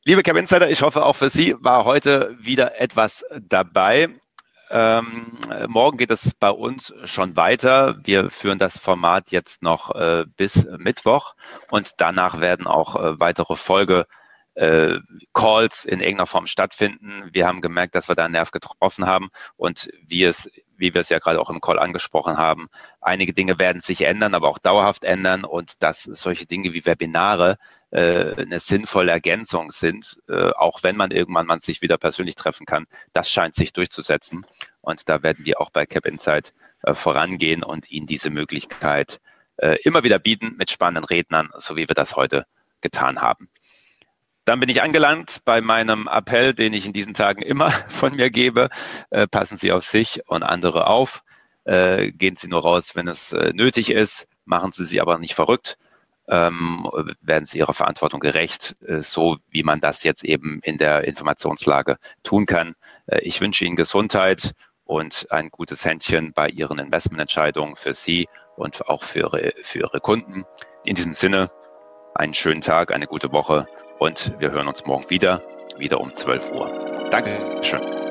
[0.03, 4.09] Liebe Cap Insider, ich hoffe auch für Sie war heute wieder etwas dabei.
[4.69, 7.99] Ähm, morgen geht es bei uns schon weiter.
[8.03, 11.35] Wir führen das Format jetzt noch äh, bis Mittwoch
[11.69, 14.05] und danach werden auch äh, weitere Folge
[14.55, 14.99] äh,
[15.33, 17.29] Calls in irgendeiner Form stattfinden.
[17.31, 21.01] Wir haben gemerkt, dass wir da einen Nerv getroffen haben und wie es, wie wir
[21.01, 22.67] es ja gerade auch im Call angesprochen haben,
[23.01, 27.57] einige Dinge werden sich ändern, aber auch dauerhaft ändern und dass solche Dinge wie Webinare
[27.91, 32.65] äh, eine sinnvolle Ergänzung sind, äh, auch wenn man irgendwann man sich wieder persönlich treffen
[32.65, 34.45] kann, das scheint sich durchzusetzen
[34.81, 36.53] und da werden wir auch bei Cap Insight
[36.83, 39.19] äh, vorangehen und Ihnen diese Möglichkeit
[39.57, 42.45] äh, immer wieder bieten mit spannenden Rednern, so wie wir das heute
[42.81, 43.49] getan haben.
[44.45, 48.29] Dann bin ich angelangt bei meinem Appell, den ich in diesen Tagen immer von mir
[48.29, 48.69] gebe.
[49.09, 51.23] Äh, passen Sie auf sich und andere auf.
[51.63, 54.27] Äh, gehen Sie nur raus, wenn es äh, nötig ist.
[54.45, 55.77] Machen Sie sich aber nicht verrückt.
[56.27, 56.87] Ähm,
[57.21, 61.97] werden Sie Ihrer Verantwortung gerecht, äh, so wie man das jetzt eben in der Informationslage
[62.23, 62.75] tun kann.
[63.07, 68.87] Äh, ich wünsche Ihnen Gesundheit und ein gutes Händchen bei Ihren Investmententscheidungen für Sie und
[68.87, 70.45] auch für Ihre, für Ihre Kunden.
[70.85, 71.49] In diesem Sinne,
[72.13, 73.67] einen schönen Tag, eine gute Woche
[73.99, 75.41] und wir hören uns morgen wieder,
[75.77, 76.67] wieder um 12 Uhr.
[77.11, 78.04] Dankeschön.